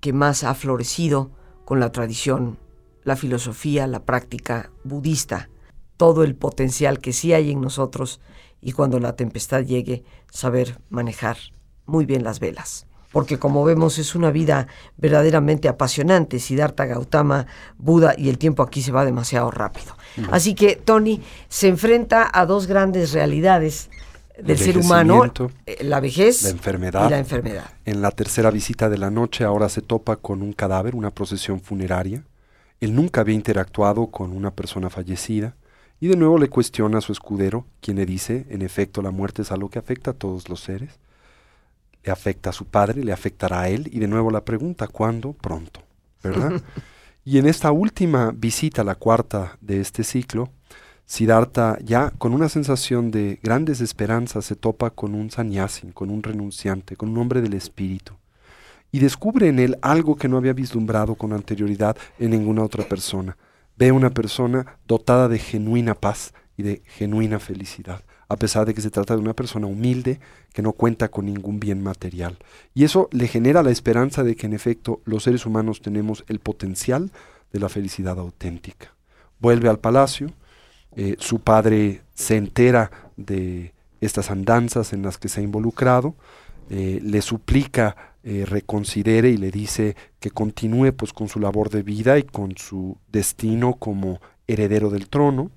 que 0.00 0.14
más 0.14 0.42
ha 0.42 0.54
florecido 0.54 1.32
con 1.66 1.80
la 1.80 1.92
tradición, 1.92 2.58
la 3.04 3.14
filosofía, 3.14 3.86
la 3.86 4.06
práctica 4.06 4.72
budista. 4.82 5.50
todo 5.98 6.24
el 6.24 6.34
potencial 6.34 6.98
que 7.00 7.12
sí 7.12 7.34
hay 7.34 7.50
en 7.50 7.60
nosotros 7.60 8.22
y 8.62 8.72
cuando 8.72 9.00
la 9.00 9.16
tempestad 9.16 9.64
llegue, 9.64 10.02
saber 10.30 10.80
manejar 10.88 11.36
muy 11.84 12.06
bien 12.06 12.24
las 12.24 12.40
velas. 12.40 12.86
Porque 13.12 13.38
como 13.38 13.64
vemos 13.64 13.98
es 13.98 14.14
una 14.14 14.30
vida 14.30 14.68
verdaderamente 14.96 15.68
apasionante, 15.68 16.38
Siddhartha 16.38 16.86
Gautama, 16.86 17.46
Buda, 17.76 18.14
y 18.16 18.28
el 18.28 18.38
tiempo 18.38 18.62
aquí 18.62 18.82
se 18.82 18.92
va 18.92 19.04
demasiado 19.04 19.50
rápido. 19.50 19.96
Así 20.30 20.54
que 20.54 20.76
Tony 20.76 21.20
se 21.48 21.68
enfrenta 21.68 22.30
a 22.32 22.46
dos 22.46 22.66
grandes 22.66 23.12
realidades 23.12 23.90
del 24.42 24.58
ser 24.58 24.78
humano, 24.78 25.32
eh, 25.66 25.78
la 25.82 26.00
vejez 26.00 26.42
la 26.42 26.50
enfermedad. 26.50 27.06
y 27.06 27.10
la 27.10 27.18
enfermedad. 27.18 27.64
En 27.84 28.00
la 28.00 28.10
tercera 28.10 28.50
visita 28.50 28.88
de 28.88 28.98
la 28.98 29.10
noche 29.10 29.44
ahora 29.44 29.68
se 29.68 29.82
topa 29.82 30.16
con 30.16 30.42
un 30.42 30.52
cadáver, 30.52 30.94
una 30.94 31.10
procesión 31.10 31.60
funeraria. 31.60 32.24
Él 32.80 32.94
nunca 32.94 33.20
había 33.20 33.34
interactuado 33.34 34.06
con 34.06 34.32
una 34.32 34.50
persona 34.50 34.88
fallecida 34.88 35.54
y 36.00 36.08
de 36.08 36.16
nuevo 36.16 36.38
le 36.38 36.48
cuestiona 36.48 36.98
a 36.98 37.00
su 37.02 37.12
escudero, 37.12 37.66
quien 37.80 37.98
le 37.98 38.06
dice, 38.06 38.46
en 38.48 38.62
efecto, 38.62 39.02
la 39.02 39.10
muerte 39.10 39.42
es 39.42 39.52
algo 39.52 39.68
que 39.68 39.78
afecta 39.78 40.12
a 40.12 40.14
todos 40.14 40.48
los 40.48 40.60
seres. 40.60 40.98
Le 42.02 42.12
afecta 42.12 42.50
a 42.50 42.52
su 42.52 42.66
padre, 42.66 43.04
le 43.04 43.12
afectará 43.12 43.62
a 43.62 43.68
él, 43.68 43.88
y 43.92 43.98
de 43.98 44.08
nuevo 44.08 44.30
la 44.30 44.44
pregunta, 44.44 44.88
¿cuándo? 44.88 45.32
Pronto, 45.34 45.80
¿verdad? 46.22 46.62
y 47.24 47.38
en 47.38 47.46
esta 47.46 47.72
última 47.72 48.32
visita, 48.34 48.84
la 48.84 48.94
cuarta 48.94 49.58
de 49.60 49.80
este 49.80 50.04
ciclo, 50.04 50.50
Siddhartha 51.06 51.76
ya 51.82 52.10
con 52.10 52.32
una 52.32 52.48
sensación 52.48 53.10
de 53.10 53.40
grandes 53.42 53.80
esperanzas 53.80 54.44
se 54.44 54.54
topa 54.54 54.90
con 54.90 55.14
un 55.14 55.30
sannyasin, 55.30 55.90
con 55.90 56.08
un 56.08 56.22
renunciante, 56.22 56.96
con 56.96 57.08
un 57.08 57.18
hombre 57.18 57.40
del 57.40 57.54
espíritu, 57.54 58.14
y 58.92 59.00
descubre 59.00 59.48
en 59.48 59.58
él 59.58 59.76
algo 59.82 60.16
que 60.16 60.28
no 60.28 60.36
había 60.36 60.52
vislumbrado 60.52 61.16
con 61.16 61.32
anterioridad 61.32 61.96
en 62.18 62.30
ninguna 62.30 62.62
otra 62.62 62.84
persona 62.88 63.36
ve 63.80 63.92
una 63.92 64.10
persona 64.10 64.78
dotada 64.86 65.26
de 65.26 65.38
genuina 65.38 65.94
paz 65.94 66.34
y 66.58 66.62
de 66.62 66.82
genuina 66.84 67.38
felicidad, 67.38 68.04
a 68.30 68.36
pesar 68.36 68.64
de 68.64 68.74
que 68.74 68.80
se 68.80 68.90
trata 68.90 69.14
de 69.14 69.20
una 69.20 69.34
persona 69.34 69.66
humilde 69.66 70.20
que 70.52 70.62
no 70.62 70.70
cuenta 70.72 71.08
con 71.08 71.26
ningún 71.26 71.58
bien 71.58 71.82
material. 71.82 72.38
Y 72.74 72.84
eso 72.84 73.08
le 73.10 73.26
genera 73.26 73.64
la 73.64 73.72
esperanza 73.72 74.22
de 74.22 74.36
que 74.36 74.46
en 74.46 74.52
efecto 74.52 75.00
los 75.04 75.24
seres 75.24 75.46
humanos 75.46 75.82
tenemos 75.82 76.24
el 76.28 76.38
potencial 76.38 77.10
de 77.52 77.58
la 77.58 77.68
felicidad 77.68 78.20
auténtica. 78.20 78.94
Vuelve 79.40 79.68
al 79.68 79.80
palacio, 79.80 80.30
eh, 80.94 81.16
su 81.18 81.40
padre 81.40 82.02
se 82.14 82.36
entera 82.36 82.92
de 83.16 83.74
estas 84.00 84.30
andanzas 84.30 84.92
en 84.92 85.02
las 85.02 85.18
que 85.18 85.28
se 85.28 85.40
ha 85.40 85.42
involucrado, 85.42 86.14
eh, 86.70 87.00
le 87.02 87.22
suplica 87.22 88.14
eh, 88.22 88.44
reconsidere 88.46 89.30
y 89.30 89.38
le 89.38 89.50
dice 89.50 89.96
que 90.20 90.30
continúe 90.30 90.92
pues 90.92 91.12
con 91.12 91.26
su 91.26 91.40
labor 91.40 91.68
de 91.68 91.82
vida 91.82 92.16
y 92.16 92.22
con 92.22 92.56
su 92.56 92.96
destino 93.10 93.74
como 93.74 94.20
heredero 94.46 94.88
del 94.88 95.08
trono. 95.08 95.50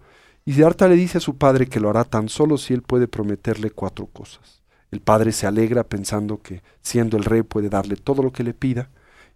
Y 0.46 0.54
Siddhartha 0.54 0.88
le 0.88 0.96
dice 0.96 1.20
a 1.20 1.22
su 1.22 1.38
padre 1.38 1.68
que 1.68 1.80
lo 1.80 1.90
hará 1.90 2.04
tan 2.04 2.28
solo 2.28 2.58
si 2.58 2.74
él 2.74 2.82
puede 2.82 3.08
prometerle 3.08 3.72
cuatro 3.72 4.08
cosas. 4.08 4.62
El 4.92 5.00
padre 5.00 5.32
se 5.32 5.48
alegra 5.48 5.84
pensando 5.84 6.42
que 6.42 6.62
siendo 6.82 7.18
el 7.18 7.24
rey 7.24 7.44
puede 7.44 7.70
darle 7.70 7.96
todo 7.96 8.22
lo 8.22 8.32
que 8.32 8.44
le 8.44 8.54
pida. 8.54 8.90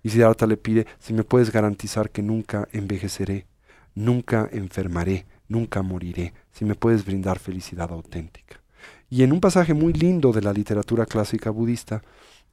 Y 0.04 0.10
Siddhartha 0.10 0.46
le 0.46 0.58
pide 0.58 0.86
si 1.00 1.14
me 1.14 1.24
puedes 1.24 1.52
garantizar 1.52 2.10
que 2.12 2.22
nunca 2.22 2.68
envejeceré, 2.72 3.48
nunca 3.96 4.50
enfermaré, 4.52 5.26
nunca 5.48 5.82
moriré, 5.82 6.34
si 6.52 6.66
me 6.66 6.76
puedes 6.76 7.06
brindar 7.06 7.40
felicidad 7.40 7.92
auténtica. 7.92 8.62
Y 9.10 9.24
en 9.24 9.32
un 9.32 9.40
pasaje 9.40 9.74
muy 9.74 9.94
lindo 9.94 10.34
de 10.34 10.42
la 10.42 10.54
literatura 10.54 11.06
clásica 11.06 11.50
budista, 11.50 12.04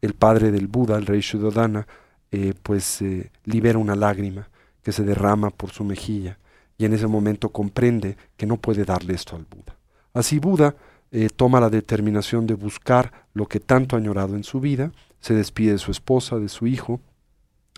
el 0.01 0.15
padre 0.15 0.53
del 0.53 0.69
Buda, 0.69 0.97
el 0.97 1.07
rey 1.07 1.21
Shuddhodana, 1.21 1.87
eh, 2.31 2.55
pues 2.63 3.03
eh, 3.03 3.31
libera 3.45 3.79
una 3.79 3.97
lágrima 3.97 4.49
que 4.83 4.93
se 4.93 5.03
derrama 5.03 5.51
por 5.51 5.71
su 5.71 5.85
mejilla 5.85 6.39
y 6.79 6.85
en 6.85 6.93
ese 6.93 7.07
momento 7.07 7.51
comprende 7.51 8.17
que 8.37 8.47
no 8.47 8.57
puede 8.57 8.85
darle 8.85 9.15
esto 9.15 9.37
al 9.37 9.45
Buda. 9.45 9.77
Así 10.13 10.39
Buda 10.39 10.77
eh, 11.11 11.29
toma 11.35 11.61
la 11.61 11.71
determinación 11.71 12.47
de 12.47 12.55
buscar 12.55 13.13
lo 13.35 13.47
que 13.47 13.61
tanto 13.61 13.97
ha 13.97 13.99
añorado 13.99 14.37
en 14.37 14.45
su 14.45 14.61
vida, 14.61 14.93
se 15.21 15.35
despide 15.35 15.73
de 15.73 15.79
su 15.79 15.91
esposa, 15.91 16.39
de 16.39 16.49
su 16.49 16.67
hijo, 16.67 17.01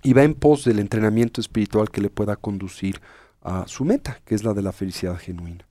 y 0.03 0.13
va 0.13 0.23
en 0.23 0.35
pos 0.35 0.65
del 0.65 0.79
entrenamiento 0.79 1.41
espiritual 1.41 1.91
que 1.91 2.01
le 2.01 2.11
pueda 2.11 2.37
conducir 2.37 3.01
a 3.43 3.67
su 3.67 3.85
meta, 3.85 4.21
que 4.25 4.35
es 4.35 4.45
la 4.45 4.55
de 4.55 4.63
la 4.63 4.73
felicidad 4.73 5.19
genuina. 5.19 5.67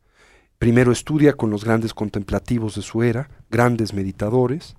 Primero 0.59 0.91
estudia 0.91 1.33
con 1.33 1.49
los 1.49 1.65
grandes 1.65 1.93
contemplativos 1.93 2.75
de 2.75 2.81
su 2.81 3.03
era, 3.03 3.29
grandes 3.49 3.93
meditadores, 3.93 4.75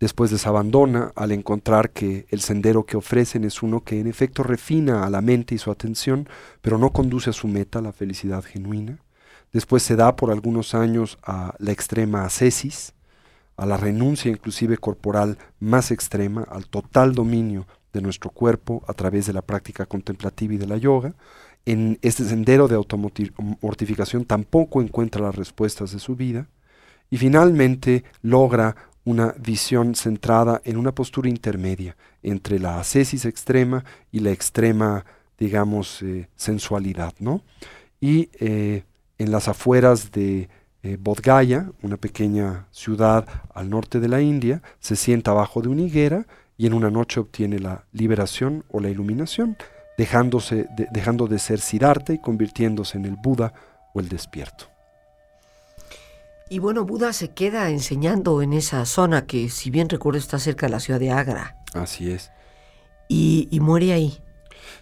Después 0.00 0.30
desabandona 0.30 1.12
al 1.14 1.32
encontrar 1.32 1.90
que 1.90 2.26
el 2.30 2.40
sendero 2.40 2.84
que 2.84 2.96
ofrecen 2.96 3.44
es 3.44 3.62
uno 3.62 3.82
que 3.82 4.00
en 4.00 4.06
efecto 4.06 4.42
refina 4.42 5.04
a 5.04 5.10
la 5.10 5.20
mente 5.20 5.54
y 5.54 5.58
su 5.58 5.70
atención, 5.70 6.28
pero 6.60 6.78
no 6.78 6.90
conduce 6.90 7.30
a 7.30 7.32
su 7.32 7.46
meta, 7.48 7.80
la 7.80 7.92
felicidad 7.92 8.42
genuina. 8.42 8.98
Después 9.52 9.84
se 9.84 9.94
da 9.94 10.16
por 10.16 10.32
algunos 10.32 10.74
años 10.74 11.16
a 11.22 11.54
la 11.58 11.70
extrema 11.70 12.24
ascesis, 12.24 12.92
a 13.56 13.66
la 13.66 13.76
renuncia 13.76 14.30
inclusive 14.30 14.78
corporal 14.78 15.38
más 15.60 15.92
extrema, 15.92 16.42
al 16.42 16.66
total 16.66 17.14
dominio 17.14 17.66
de 17.92 18.00
nuestro 18.00 18.30
cuerpo 18.30 18.82
a 18.88 18.94
través 18.94 19.26
de 19.26 19.32
la 19.32 19.42
práctica 19.42 19.86
contemplativa 19.86 20.54
y 20.54 20.58
de 20.58 20.66
la 20.66 20.76
yoga. 20.76 21.14
En 21.64 21.98
este 22.02 22.24
sendero 22.24 22.66
de 22.66 22.74
automortificación 22.74 24.24
tampoco 24.24 24.82
encuentra 24.82 25.22
las 25.22 25.36
respuestas 25.36 25.92
de 25.92 26.00
su 26.00 26.16
vida 26.16 26.48
y 27.08 27.16
finalmente 27.16 28.04
logra 28.22 28.76
una 29.04 29.34
visión 29.38 29.94
centrada 29.94 30.60
en 30.64 30.76
una 30.76 30.94
postura 30.94 31.28
intermedia 31.28 31.96
entre 32.22 32.58
la 32.58 32.80
ascesis 32.80 33.24
extrema 33.26 33.84
y 34.10 34.20
la 34.20 34.30
extrema, 34.30 35.04
digamos, 35.38 36.02
eh, 36.02 36.28
sensualidad, 36.36 37.14
¿no? 37.18 37.42
Y 38.00 38.30
eh, 38.40 38.84
en 39.18 39.30
las 39.30 39.48
afueras 39.48 40.10
de 40.10 40.48
eh, 40.82 40.96
Bodh 41.00 41.20
Gaya, 41.20 41.70
una 41.82 41.96
pequeña 41.96 42.66
ciudad 42.70 43.26
al 43.54 43.70
norte 43.70 44.00
de 44.00 44.08
la 44.08 44.20
India, 44.20 44.62
se 44.80 44.96
sienta 44.96 45.30
abajo 45.30 45.60
de 45.60 45.68
una 45.68 45.82
higuera 45.82 46.26
y 46.56 46.66
en 46.66 46.74
una 46.74 46.90
noche 46.90 47.20
obtiene 47.20 47.58
la 47.58 47.84
liberación 47.92 48.64
o 48.70 48.80
la 48.80 48.88
iluminación, 48.88 49.56
dejándose 49.98 50.66
dejando 50.92 51.26
de 51.26 51.38
ser 51.38 51.60
Siddhartha 51.60 52.12
y 52.12 52.18
convirtiéndose 52.20 52.98
en 52.98 53.04
el 53.04 53.16
Buda 53.16 53.52
o 53.92 54.00
el 54.00 54.08
despierto. 54.08 54.73
Y 56.50 56.58
bueno, 56.58 56.84
Buda 56.84 57.12
se 57.14 57.30
queda 57.30 57.70
enseñando 57.70 58.42
en 58.42 58.52
esa 58.52 58.84
zona 58.84 59.26
que, 59.26 59.48
si 59.48 59.70
bien 59.70 59.88
recuerdo, 59.88 60.18
está 60.18 60.38
cerca 60.38 60.66
de 60.66 60.72
la 60.72 60.80
ciudad 60.80 61.00
de 61.00 61.10
Agra. 61.10 61.56
Así 61.72 62.10
es. 62.10 62.30
Y, 63.08 63.48
muere 63.60 63.92
ahí. 63.92 64.18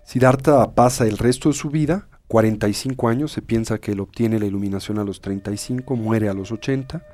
Siddhartha 0.04 0.74
pasa 0.74 1.06
el 1.06 1.18
resto 1.18 1.50
de 1.50 1.54
su 1.54 1.70
vida, 1.70 2.08
45 2.26 3.08
años, 3.08 3.32
se 3.32 3.42
piensa 3.42 3.78
que 3.78 3.92
él 3.92 4.00
obtiene 4.00 4.40
la 4.40 4.46
iluminación 4.46 4.98
a 4.98 5.04
los 5.04 5.20
35, 5.20 5.96
muere 5.96 6.28
a 6.28 6.34
los 6.34 6.50
80, 6.50 7.04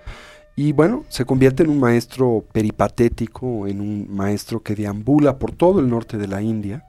y 0.57 0.73
bueno, 0.73 1.05
se 1.09 1.25
convierte 1.25 1.63
en 1.63 1.71
un 1.71 1.81
maestro 1.81 2.45
peripatético, 2.53 3.67
en 3.67 3.81
un 3.81 4.07
maestro 4.11 4.63
que 4.63 4.75
deambula 4.75 5.39
por 5.39 5.53
todo 5.53 5.81
el 5.81 5.89
norte 5.89 6.17
de 6.17 6.29
la 6.29 6.43
India 6.43 6.88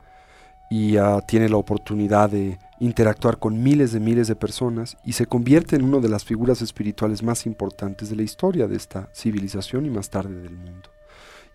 y 0.69 0.97
ah, 0.97 1.21
tiene 1.27 1.49
la 1.49 1.57
oportunidad 1.57 2.29
de 2.29 2.59
interactuar 2.79 3.39
con 3.39 3.61
miles 3.61 3.91
de 3.91 3.99
miles 3.99 4.27
de 4.27 4.35
personas 4.35 4.97
y 5.03 5.13
se 5.13 5.25
convierte 5.25 5.75
en 5.75 5.83
una 5.83 5.99
de 5.99 6.09
las 6.09 6.23
figuras 6.23 6.61
espirituales 6.61 7.23
más 7.23 7.45
importantes 7.45 8.09
de 8.09 8.15
la 8.15 8.21
historia 8.21 8.67
de 8.67 8.75
esta 8.75 9.09
civilización 9.13 9.85
y 9.85 9.89
más 9.89 10.09
tarde 10.09 10.41
del 10.41 10.55
mundo. 10.55 10.89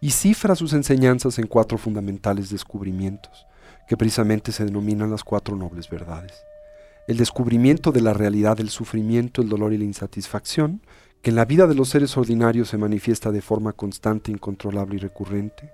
Y 0.01 0.11
cifra 0.11 0.57
sus 0.57 0.73
enseñanzas 0.73 1.39
en 1.39 1.47
cuatro 1.47 1.79
fundamentales 1.79 2.51
descubrimientos, 2.51 3.47
que 3.89 3.97
precisamente 3.97 4.53
se 4.53 4.65
denominan 4.65 5.11
las 5.11 5.25
cuatro 5.25 5.57
nobles 5.57 5.89
verdades. 5.89 6.45
El 7.07 7.17
descubrimiento 7.17 7.93
de 7.93 8.01
la 8.01 8.13
realidad 8.13 8.57
del 8.57 8.71
sufrimiento, 8.71 9.41
el 9.41 9.49
dolor 9.49 9.73
y 9.73 9.79
la 9.79 9.85
insatisfacción, 9.85 10.83
que 11.23 11.31
en 11.31 11.37
la 11.37 11.45
vida 11.45 11.67
de 11.67 11.75
los 11.75 11.89
seres 11.89 12.17
ordinarios 12.17 12.69
se 12.69 12.79
manifiesta 12.79 13.31
de 13.31 13.41
forma 13.41 13.73
constante, 13.73 14.31
incontrolable 14.31 14.97
y 14.97 14.99
recurrente 14.99 15.71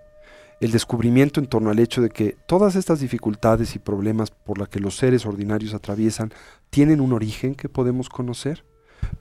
el 0.60 0.72
descubrimiento 0.72 1.40
en 1.40 1.46
torno 1.46 1.70
al 1.70 1.78
hecho 1.78 2.02
de 2.02 2.10
que 2.10 2.36
todas 2.46 2.76
estas 2.76 3.00
dificultades 3.00 3.74
y 3.74 3.78
problemas 3.78 4.30
por 4.30 4.58
las 4.58 4.68
que 4.68 4.78
los 4.78 4.96
seres 4.96 5.24
ordinarios 5.24 5.72
atraviesan 5.72 6.32
tienen 6.68 7.00
un 7.00 7.14
origen 7.14 7.54
que 7.54 7.70
podemos 7.70 8.10
conocer. 8.10 8.64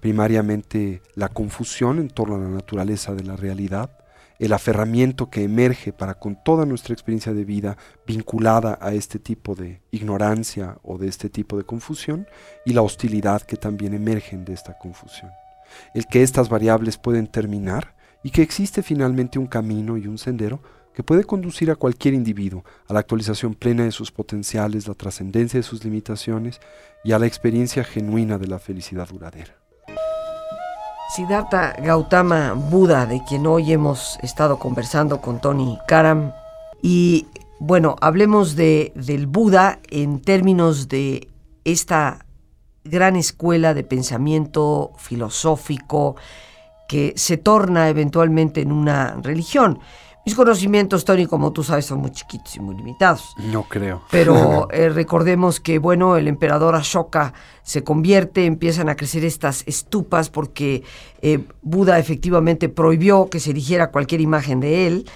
Primariamente 0.01 1.01
la 1.15 1.29
confusión 1.29 1.99
en 1.99 2.09
torno 2.09 2.35
a 2.35 2.39
la 2.39 2.49
naturaleza 2.49 3.15
de 3.15 3.23
la 3.23 3.37
realidad, 3.37 3.89
el 4.37 4.51
aferramiento 4.51 5.29
que 5.29 5.43
emerge 5.43 5.93
para 5.93 6.15
con 6.15 6.41
toda 6.43 6.65
nuestra 6.65 6.93
experiencia 6.93 7.33
de 7.33 7.45
vida 7.45 7.77
vinculada 8.05 8.77
a 8.81 8.93
este 8.93 9.17
tipo 9.17 9.55
de 9.55 9.81
ignorancia 9.91 10.77
o 10.83 10.97
de 10.97 11.07
este 11.07 11.29
tipo 11.29 11.57
de 11.57 11.63
confusión 11.63 12.27
y 12.65 12.73
la 12.73 12.81
hostilidad 12.81 13.41
que 13.41 13.55
también 13.55 13.93
emergen 13.93 14.43
de 14.43 14.53
esta 14.53 14.77
confusión. 14.77 15.31
El 15.93 16.05
que 16.07 16.23
estas 16.23 16.49
variables 16.49 16.97
pueden 16.97 17.27
terminar 17.27 17.95
y 18.23 18.31
que 18.31 18.41
existe 18.41 18.83
finalmente 18.83 19.39
un 19.39 19.47
camino 19.47 19.97
y 19.97 20.07
un 20.07 20.17
sendero 20.17 20.61
que 20.93 21.03
puede 21.03 21.23
conducir 21.23 21.71
a 21.71 21.75
cualquier 21.75 22.13
individuo 22.13 22.63
a 22.87 22.93
la 22.93 22.99
actualización 22.99 23.53
plena 23.53 23.83
de 23.83 23.91
sus 23.91 24.11
potenciales, 24.11 24.87
la 24.87 24.95
trascendencia 24.95 25.59
de 25.59 25.63
sus 25.63 25.83
limitaciones 25.83 26.59
y 27.03 27.11
a 27.11 27.19
la 27.19 27.27
experiencia 27.27 27.83
genuina 27.83 28.37
de 28.37 28.47
la 28.47 28.59
felicidad 28.59 29.07
duradera. 29.07 29.55
Siddhartha 31.09 31.73
Gautama 31.81 32.53
Buda, 32.53 33.07
de 33.07 33.23
quien 33.27 33.47
hoy 33.47 33.73
hemos 33.73 34.19
estado 34.21 34.59
conversando 34.59 35.21
con 35.21 35.41
Tony 35.41 35.79
Karam. 35.87 36.33
Y 36.83 37.25
bueno, 37.59 37.95
hablemos 37.99 38.55
de, 38.55 38.91
del 38.95 39.25
Buda 39.25 39.79
en 39.89 40.21
términos 40.21 40.87
de 40.87 41.27
esta 41.65 42.25
gran 42.83 43.15
escuela 43.15 43.73
de 43.73 43.83
pensamiento 43.83 44.91
filosófico 44.97 46.15
que 46.87 47.13
se 47.15 47.37
torna 47.37 47.89
eventualmente 47.89 48.61
en 48.61 48.71
una 48.71 49.17
religión. 49.21 49.79
Mis 50.29 50.35
conocimientos, 50.35 51.05
Tony, 51.05 51.25
como 51.25 51.51
tú 51.53 51.63
sabes, 51.63 51.87
son 51.87 52.01
muy 52.01 52.11
chiquitos 52.11 52.55
y 52.55 52.59
muy 52.59 52.75
limitados. 52.75 53.33
No 53.51 53.63
creo. 53.63 54.03
Pero 54.11 54.67
eh, 54.71 54.89
recordemos 54.89 55.59
que, 55.59 55.79
bueno, 55.79 56.17
el 56.17 56.27
emperador 56.27 56.75
Ashoka 56.75 57.33
se 57.63 57.83
convierte, 57.83 58.45
empiezan 58.45 58.89
a 58.89 58.95
crecer 58.95 59.25
estas 59.25 59.63
estupas 59.65 60.29
porque 60.29 60.83
eh, 61.23 61.39
Buda 61.63 61.97
efectivamente 61.97 62.69
prohibió 62.69 63.27
que 63.31 63.39
se 63.39 63.49
erigiera 63.49 63.89
cualquier 63.89 64.21
imagen 64.21 64.59
de 64.59 64.85
él. 64.85 65.09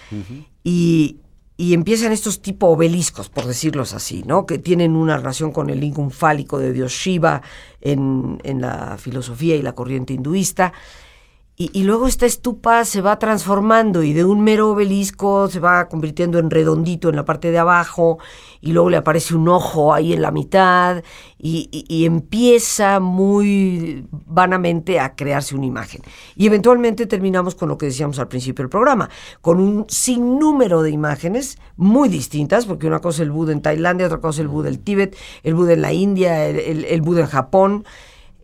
y, 0.64 1.20
y 1.58 1.76
empiezan 1.76 2.12
estos 2.12 2.42
tipo 2.42 2.70
obeliscos, 2.70 3.30
por 3.30 3.46
decirlos 3.46 3.94
así, 3.94 4.24
¿no? 4.26 4.48
que 4.48 4.58
tienen 4.58 4.96
una 4.96 5.18
relación 5.18 5.52
con 5.52 5.70
el 5.70 5.80
lingum 5.80 6.10
fálico 6.10 6.58
de 6.58 6.74
Dios 6.74 6.92
Shiva 6.92 7.44
en, 7.82 8.42
en 8.44 8.62
la 8.62 8.98
filosofía 8.98 9.56
y 9.56 9.62
la 9.62 9.74
corriente 9.74 10.14
hinduista. 10.14 10.74
Y, 11.56 11.84
luego 11.84 12.08
esta 12.08 12.26
estupa 12.26 12.84
se 12.84 13.02
va 13.02 13.20
transformando 13.20 14.02
y 14.02 14.14
de 14.14 14.26
un 14.26 14.42
mero 14.44 14.72
obelisco 14.72 15.48
se 15.50 15.60
va 15.60 15.88
convirtiendo 15.88 16.40
en 16.40 16.50
redondito 16.50 17.10
en 17.10 17.16
la 17.16 17.26
parte 17.26 17.52
de 17.52 17.60
abajo 17.60 18.18
y 18.60 18.72
luego 18.72 18.90
le 18.90 18.98
aparece 18.98 19.36
un 19.36 19.48
ojo 19.48 19.94
ahí 19.94 20.14
en 20.14 20.24
la 20.24 20.32
mitad 20.32 21.04
y, 21.38 22.06
empieza 22.06 23.00
muy 23.00 24.08
vanamente 24.10 25.00
a 25.00 25.16
crearse 25.16 25.56
una 25.56 25.68
imagen. 25.68 26.02
Y 26.36 26.48
eventualmente 26.48 27.06
terminamos 27.06 27.54
con 27.54 27.70
lo 27.70 27.78
que 27.78 27.86
decíamos 27.86 28.18
al 28.18 28.30
principio 28.30 28.64
del 28.64 28.70
programa, 28.70 29.12
con 29.42 29.60
un 29.60 29.86
sinnúmero 29.90 30.82
de 30.82 30.90
imágenes 30.90 31.60
muy 31.76 32.10
distintas, 32.10 32.66
porque 32.66 32.88
una 32.88 33.00
cosa 33.00 33.18
es 33.18 33.28
el 33.28 33.32
Buda 33.32 33.52
en 33.52 33.62
Tailandia, 33.62 34.08
otra 34.08 34.22
cosa 34.22 34.38
es 34.38 34.46
el 34.46 34.48
Buda 34.48 34.70
en 34.70 34.84
Tíbet, 34.84 35.16
el 35.44 35.54
Buda 35.54 35.74
en 35.74 35.82
la 35.84 35.94
India, 35.94 36.48
el, 36.48 36.86
el 36.86 37.02
Buda 37.04 37.22
en 37.22 37.28
Japón. 37.28 37.86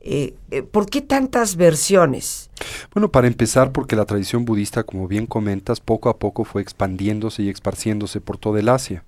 Eh, 0.02 0.36
eh, 0.52 0.64
¿Por 0.64 0.90
qué 0.90 1.02
tantas 1.02 1.56
versiones? 1.56 2.50
Bueno, 2.94 3.12
para 3.12 3.28
empezar, 3.28 3.72
porque 3.72 3.96
la 3.96 4.06
tradición 4.06 4.46
budista, 4.46 4.84
como 4.84 5.08
bien 5.08 5.26
comentas, 5.26 5.80
poco 5.82 6.10
a 6.10 6.18
poco 6.18 6.46
fue 6.46 6.62
expandiéndose 6.62 7.44
y 7.44 7.50
esparciéndose 7.50 8.22
por 8.22 8.38
toda 8.38 8.60
el 8.60 8.70
Asia. 8.70 9.04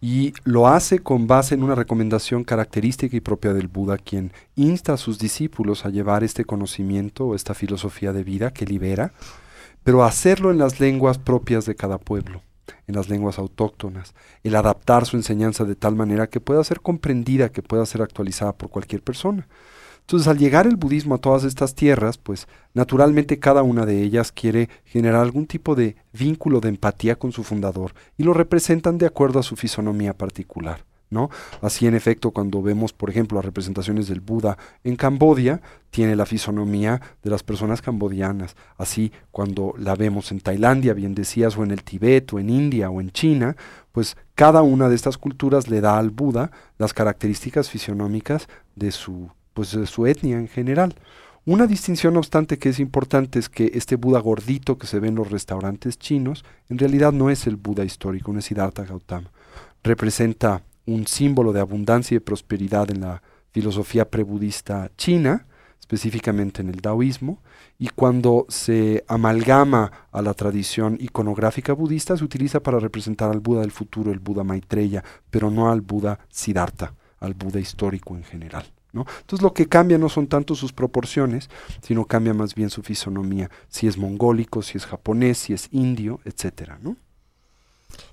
Y 0.00 0.34
lo 0.44 0.68
hace 0.68 0.98
con 0.98 1.26
base 1.26 1.54
en 1.54 1.62
una 1.62 1.74
recomendación 1.74 2.44
característica 2.44 3.16
y 3.16 3.20
propia 3.20 3.54
del 3.54 3.68
Buda, 3.68 3.96
quien 3.96 4.32
insta 4.54 4.94
a 4.94 4.98
sus 4.98 5.18
discípulos 5.18 5.86
a 5.86 5.90
llevar 5.90 6.22
este 6.22 6.44
conocimiento 6.44 7.26
o 7.26 7.34
esta 7.34 7.54
filosofía 7.54 8.12
de 8.12 8.24
vida 8.24 8.52
que 8.52 8.66
libera, 8.66 9.12
pero 9.84 10.04
hacerlo 10.04 10.50
en 10.50 10.58
las 10.58 10.80
lenguas 10.80 11.18
propias 11.18 11.64
de 11.64 11.76
cada 11.76 11.98
pueblo, 11.98 12.42
en 12.86 12.94
las 12.94 13.08
lenguas 13.08 13.38
autóctonas, 13.38 14.14
el 14.42 14.56
adaptar 14.56 15.06
su 15.06 15.16
enseñanza 15.16 15.64
de 15.64 15.76
tal 15.76 15.94
manera 15.94 16.26
que 16.26 16.40
pueda 16.40 16.62
ser 16.62 16.80
comprendida, 16.80 17.50
que 17.50 17.62
pueda 17.62 17.86
ser 17.86 18.02
actualizada 18.02 18.52
por 18.52 18.68
cualquier 18.68 19.02
persona. 19.02 19.46
Entonces, 20.06 20.28
al 20.28 20.38
llegar 20.38 20.68
el 20.68 20.76
budismo 20.76 21.16
a 21.16 21.18
todas 21.18 21.42
estas 21.42 21.74
tierras, 21.74 22.16
pues 22.16 22.46
naturalmente 22.74 23.40
cada 23.40 23.64
una 23.64 23.84
de 23.84 24.04
ellas 24.04 24.30
quiere 24.30 24.68
generar 24.84 25.20
algún 25.20 25.46
tipo 25.46 25.74
de 25.74 25.96
vínculo 26.12 26.60
de 26.60 26.68
empatía 26.68 27.16
con 27.16 27.32
su 27.32 27.42
fundador 27.42 27.92
y 28.16 28.22
lo 28.22 28.32
representan 28.32 28.98
de 28.98 29.06
acuerdo 29.06 29.40
a 29.40 29.42
su 29.42 29.56
fisonomía 29.56 30.12
particular. 30.12 30.84
¿No? 31.08 31.30
Así 31.60 31.86
en 31.86 31.94
efecto, 31.94 32.32
cuando 32.32 32.62
vemos, 32.62 32.92
por 32.92 33.10
ejemplo, 33.10 33.36
las 33.36 33.44
representaciones 33.44 34.08
del 34.08 34.20
Buda 34.20 34.58
en 34.82 34.96
Cambodia, 34.96 35.60
tiene 35.90 36.16
la 36.16 36.26
fisonomía 36.26 37.00
de 37.22 37.30
las 37.30 37.44
personas 37.44 37.80
cambodianas. 37.80 38.56
Así, 38.76 39.12
cuando 39.30 39.74
la 39.78 39.94
vemos 39.94 40.32
en 40.32 40.40
Tailandia, 40.40 40.94
bien 40.94 41.14
decías, 41.14 41.56
o 41.56 41.62
en 41.62 41.70
el 41.70 41.84
Tibet, 41.84 42.32
o 42.32 42.40
en 42.40 42.50
India, 42.50 42.90
o 42.90 43.00
en 43.00 43.10
China, 43.10 43.56
pues 43.92 44.16
cada 44.34 44.62
una 44.62 44.88
de 44.88 44.96
estas 44.96 45.16
culturas 45.16 45.68
le 45.68 45.80
da 45.80 45.96
al 45.96 46.10
Buda 46.10 46.50
las 46.76 46.92
características 46.92 47.70
fisionómicas 47.70 48.48
de 48.74 48.90
su 48.90 49.30
pues 49.56 49.72
de 49.72 49.86
su 49.86 50.06
etnia 50.06 50.38
en 50.38 50.48
general. 50.48 50.94
Una 51.46 51.66
distinción, 51.66 52.12
no 52.12 52.20
obstante, 52.20 52.58
que 52.58 52.68
es 52.68 52.78
importante 52.78 53.38
es 53.38 53.48
que 53.48 53.70
este 53.72 53.96
Buda 53.96 54.20
gordito 54.20 54.76
que 54.76 54.86
se 54.86 55.00
ve 55.00 55.08
en 55.08 55.14
los 55.14 55.30
restaurantes 55.30 55.98
chinos, 55.98 56.44
en 56.68 56.76
realidad 56.76 57.12
no 57.14 57.30
es 57.30 57.46
el 57.46 57.56
Buda 57.56 57.82
histórico, 57.82 58.34
no 58.34 58.40
es 58.40 58.44
Siddhartha 58.44 58.84
Gautama. 58.84 59.30
Representa 59.82 60.62
un 60.84 61.06
símbolo 61.06 61.54
de 61.54 61.60
abundancia 61.60 62.14
y 62.14 62.18
de 62.18 62.24
prosperidad 62.24 62.90
en 62.90 63.00
la 63.00 63.22
filosofía 63.50 64.10
prebudista 64.10 64.90
china, 64.98 65.46
específicamente 65.80 66.60
en 66.60 66.68
el 66.68 66.82
taoísmo, 66.82 67.40
y 67.78 67.88
cuando 67.88 68.44
se 68.50 69.04
amalgama 69.08 69.90
a 70.12 70.20
la 70.20 70.34
tradición 70.34 70.98
iconográfica 71.00 71.72
budista, 71.72 72.14
se 72.14 72.24
utiliza 72.24 72.60
para 72.60 72.78
representar 72.78 73.30
al 73.30 73.40
Buda 73.40 73.62
del 73.62 73.72
futuro, 73.72 74.12
el 74.12 74.18
Buda 74.18 74.44
Maitreya, 74.44 75.02
pero 75.30 75.50
no 75.50 75.70
al 75.70 75.80
Buda 75.80 76.18
Siddhartha, 76.28 76.92
al 77.20 77.32
Buda 77.32 77.58
histórico 77.58 78.14
en 78.14 78.24
general. 78.24 78.75
Entonces 79.20 79.42
lo 79.42 79.52
que 79.52 79.66
cambia 79.66 79.98
no 79.98 80.08
son 80.08 80.26
tanto 80.26 80.54
sus 80.54 80.72
proporciones, 80.72 81.50
sino 81.82 82.04
cambia 82.04 82.32
más 82.32 82.54
bien 82.54 82.70
su 82.70 82.82
fisonomía, 82.82 83.50
si 83.68 83.86
es 83.86 83.98
mongólico, 83.98 84.62
si 84.62 84.78
es 84.78 84.86
japonés, 84.86 85.38
si 85.38 85.52
es 85.52 85.68
indio, 85.72 86.20
etcétera, 86.24 86.78
¿no? 86.80 86.96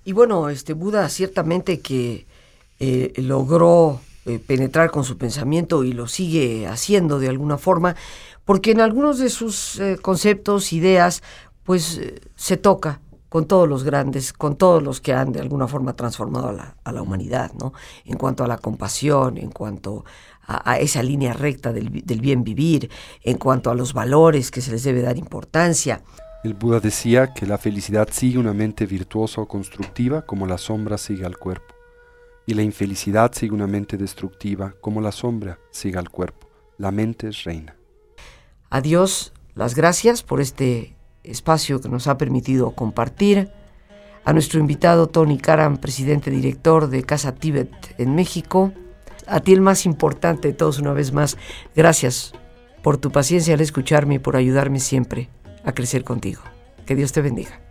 Y 0.05 0.13
bueno, 0.13 0.49
este 0.49 0.73
Buda 0.73 1.07
ciertamente 1.09 1.79
que 1.79 2.25
eh, 2.79 3.13
logró 3.17 4.01
eh, 4.25 4.39
penetrar 4.39 4.91
con 4.91 5.03
su 5.03 5.17
pensamiento 5.17 5.83
y 5.83 5.93
lo 5.93 6.07
sigue 6.07 6.67
haciendo 6.67 7.19
de 7.19 7.29
alguna 7.29 7.57
forma, 7.57 7.95
porque 8.45 8.71
en 8.71 8.81
algunos 8.81 9.19
de 9.19 9.29
sus 9.29 9.79
eh, 9.79 9.97
conceptos, 10.01 10.73
ideas, 10.73 11.23
pues 11.63 12.01
se 12.35 12.57
toca 12.57 12.99
con 13.33 13.47
todos 13.47 13.67
los 13.67 13.83
grandes, 13.83 14.31
con 14.31 14.57
todos 14.57 14.83
los 14.83 15.01
que 15.01 15.11
han 15.11 15.31
de 15.31 15.39
alguna 15.39 15.67
forma 15.67 15.95
transformado 15.95 16.49
a 16.49 16.53
la, 16.53 16.75
a 16.83 16.91
la 16.91 17.01
humanidad, 17.01 17.51
¿no? 17.53 17.73
En 18.05 18.15
cuanto 18.15 18.43
a 18.43 18.47
la 18.47 18.59
compasión, 18.59 19.39
en 19.39 19.49
cuanto 19.49 20.05
a, 20.45 20.77
esa 20.77 21.01
línea 21.01 21.33
recta 21.33 21.73
del, 21.73 21.89
bien 21.89 22.43
vivir, 22.43 22.91
en 23.23 23.39
cuanto 23.39 23.71
a 23.71 23.73
los 23.73 23.91
valores 23.91 24.51
que 24.51 24.61
se 24.61 24.69
les 24.69 24.83
debe 24.83 25.01
dar 25.01 25.17
importancia. 25.17 26.03
El 26.43 26.53
Buda 26.53 26.79
decía 26.79 27.33
que 27.33 27.47
la 27.47 27.57
felicidad 27.57 28.07
sigue 28.11 28.37
una 28.37 28.53
mente 28.53 28.85
virtuosa 28.85 29.41
o 29.41 29.47
constructiva 29.47 30.27
como 30.27 30.45
la 30.45 30.59
sombra 30.59 30.99
sigue 30.99 31.25
al 31.25 31.39
cuerpo, 31.39 31.73
y 32.45 32.53
la 32.53 32.61
infelicidad 32.61 33.31
sigue 33.33 33.55
una 33.55 33.65
mente 33.65 33.97
destructiva 33.97 34.75
como 34.79 35.01
la 35.01 35.11
sombra 35.11 35.57
sigue 35.71 35.97
al 35.97 36.11
cuerpo. 36.11 36.49
La 36.77 36.91
mente 36.91 37.29
es 37.29 37.45
reina. 37.45 37.75
Adiós, 38.69 39.33
las 39.55 39.73
gracias 39.73 40.21
por 40.21 40.39
este 40.39 40.95
espacio 41.23 41.81
que 41.81 41.89
nos 41.89 42.07
ha 42.07 42.17
permitido 42.17 42.71
compartir. 42.71 43.49
A 44.25 44.31
nuestro 44.31 44.59
invitado 44.59 45.07
Tony 45.07 45.37
Karam, 45.37 45.77
presidente 45.77 46.31
director 46.31 46.89
de 46.89 47.03
Casa 47.03 47.35
Tíbet 47.35 47.95
en 47.97 48.15
México 48.15 48.71
a 49.27 49.39
ti 49.39 49.53
el 49.53 49.61
más 49.61 49.85
importante 49.85 50.49
de 50.49 50.53
todos 50.53 50.79
una 50.79 50.93
vez 50.93 51.13
más, 51.13 51.37
gracias 51.75 52.33
por 52.81 52.97
tu 52.97 53.11
paciencia 53.11 53.53
al 53.53 53.61
escucharme 53.61 54.15
y 54.15 54.19
por 54.19 54.35
ayudarme 54.35 54.79
siempre 54.79 55.29
a 55.63 55.71
crecer 55.71 56.03
contigo. 56.03 56.41
Que 56.85 56.95
Dios 56.95 57.13
te 57.13 57.21
bendiga. 57.21 57.61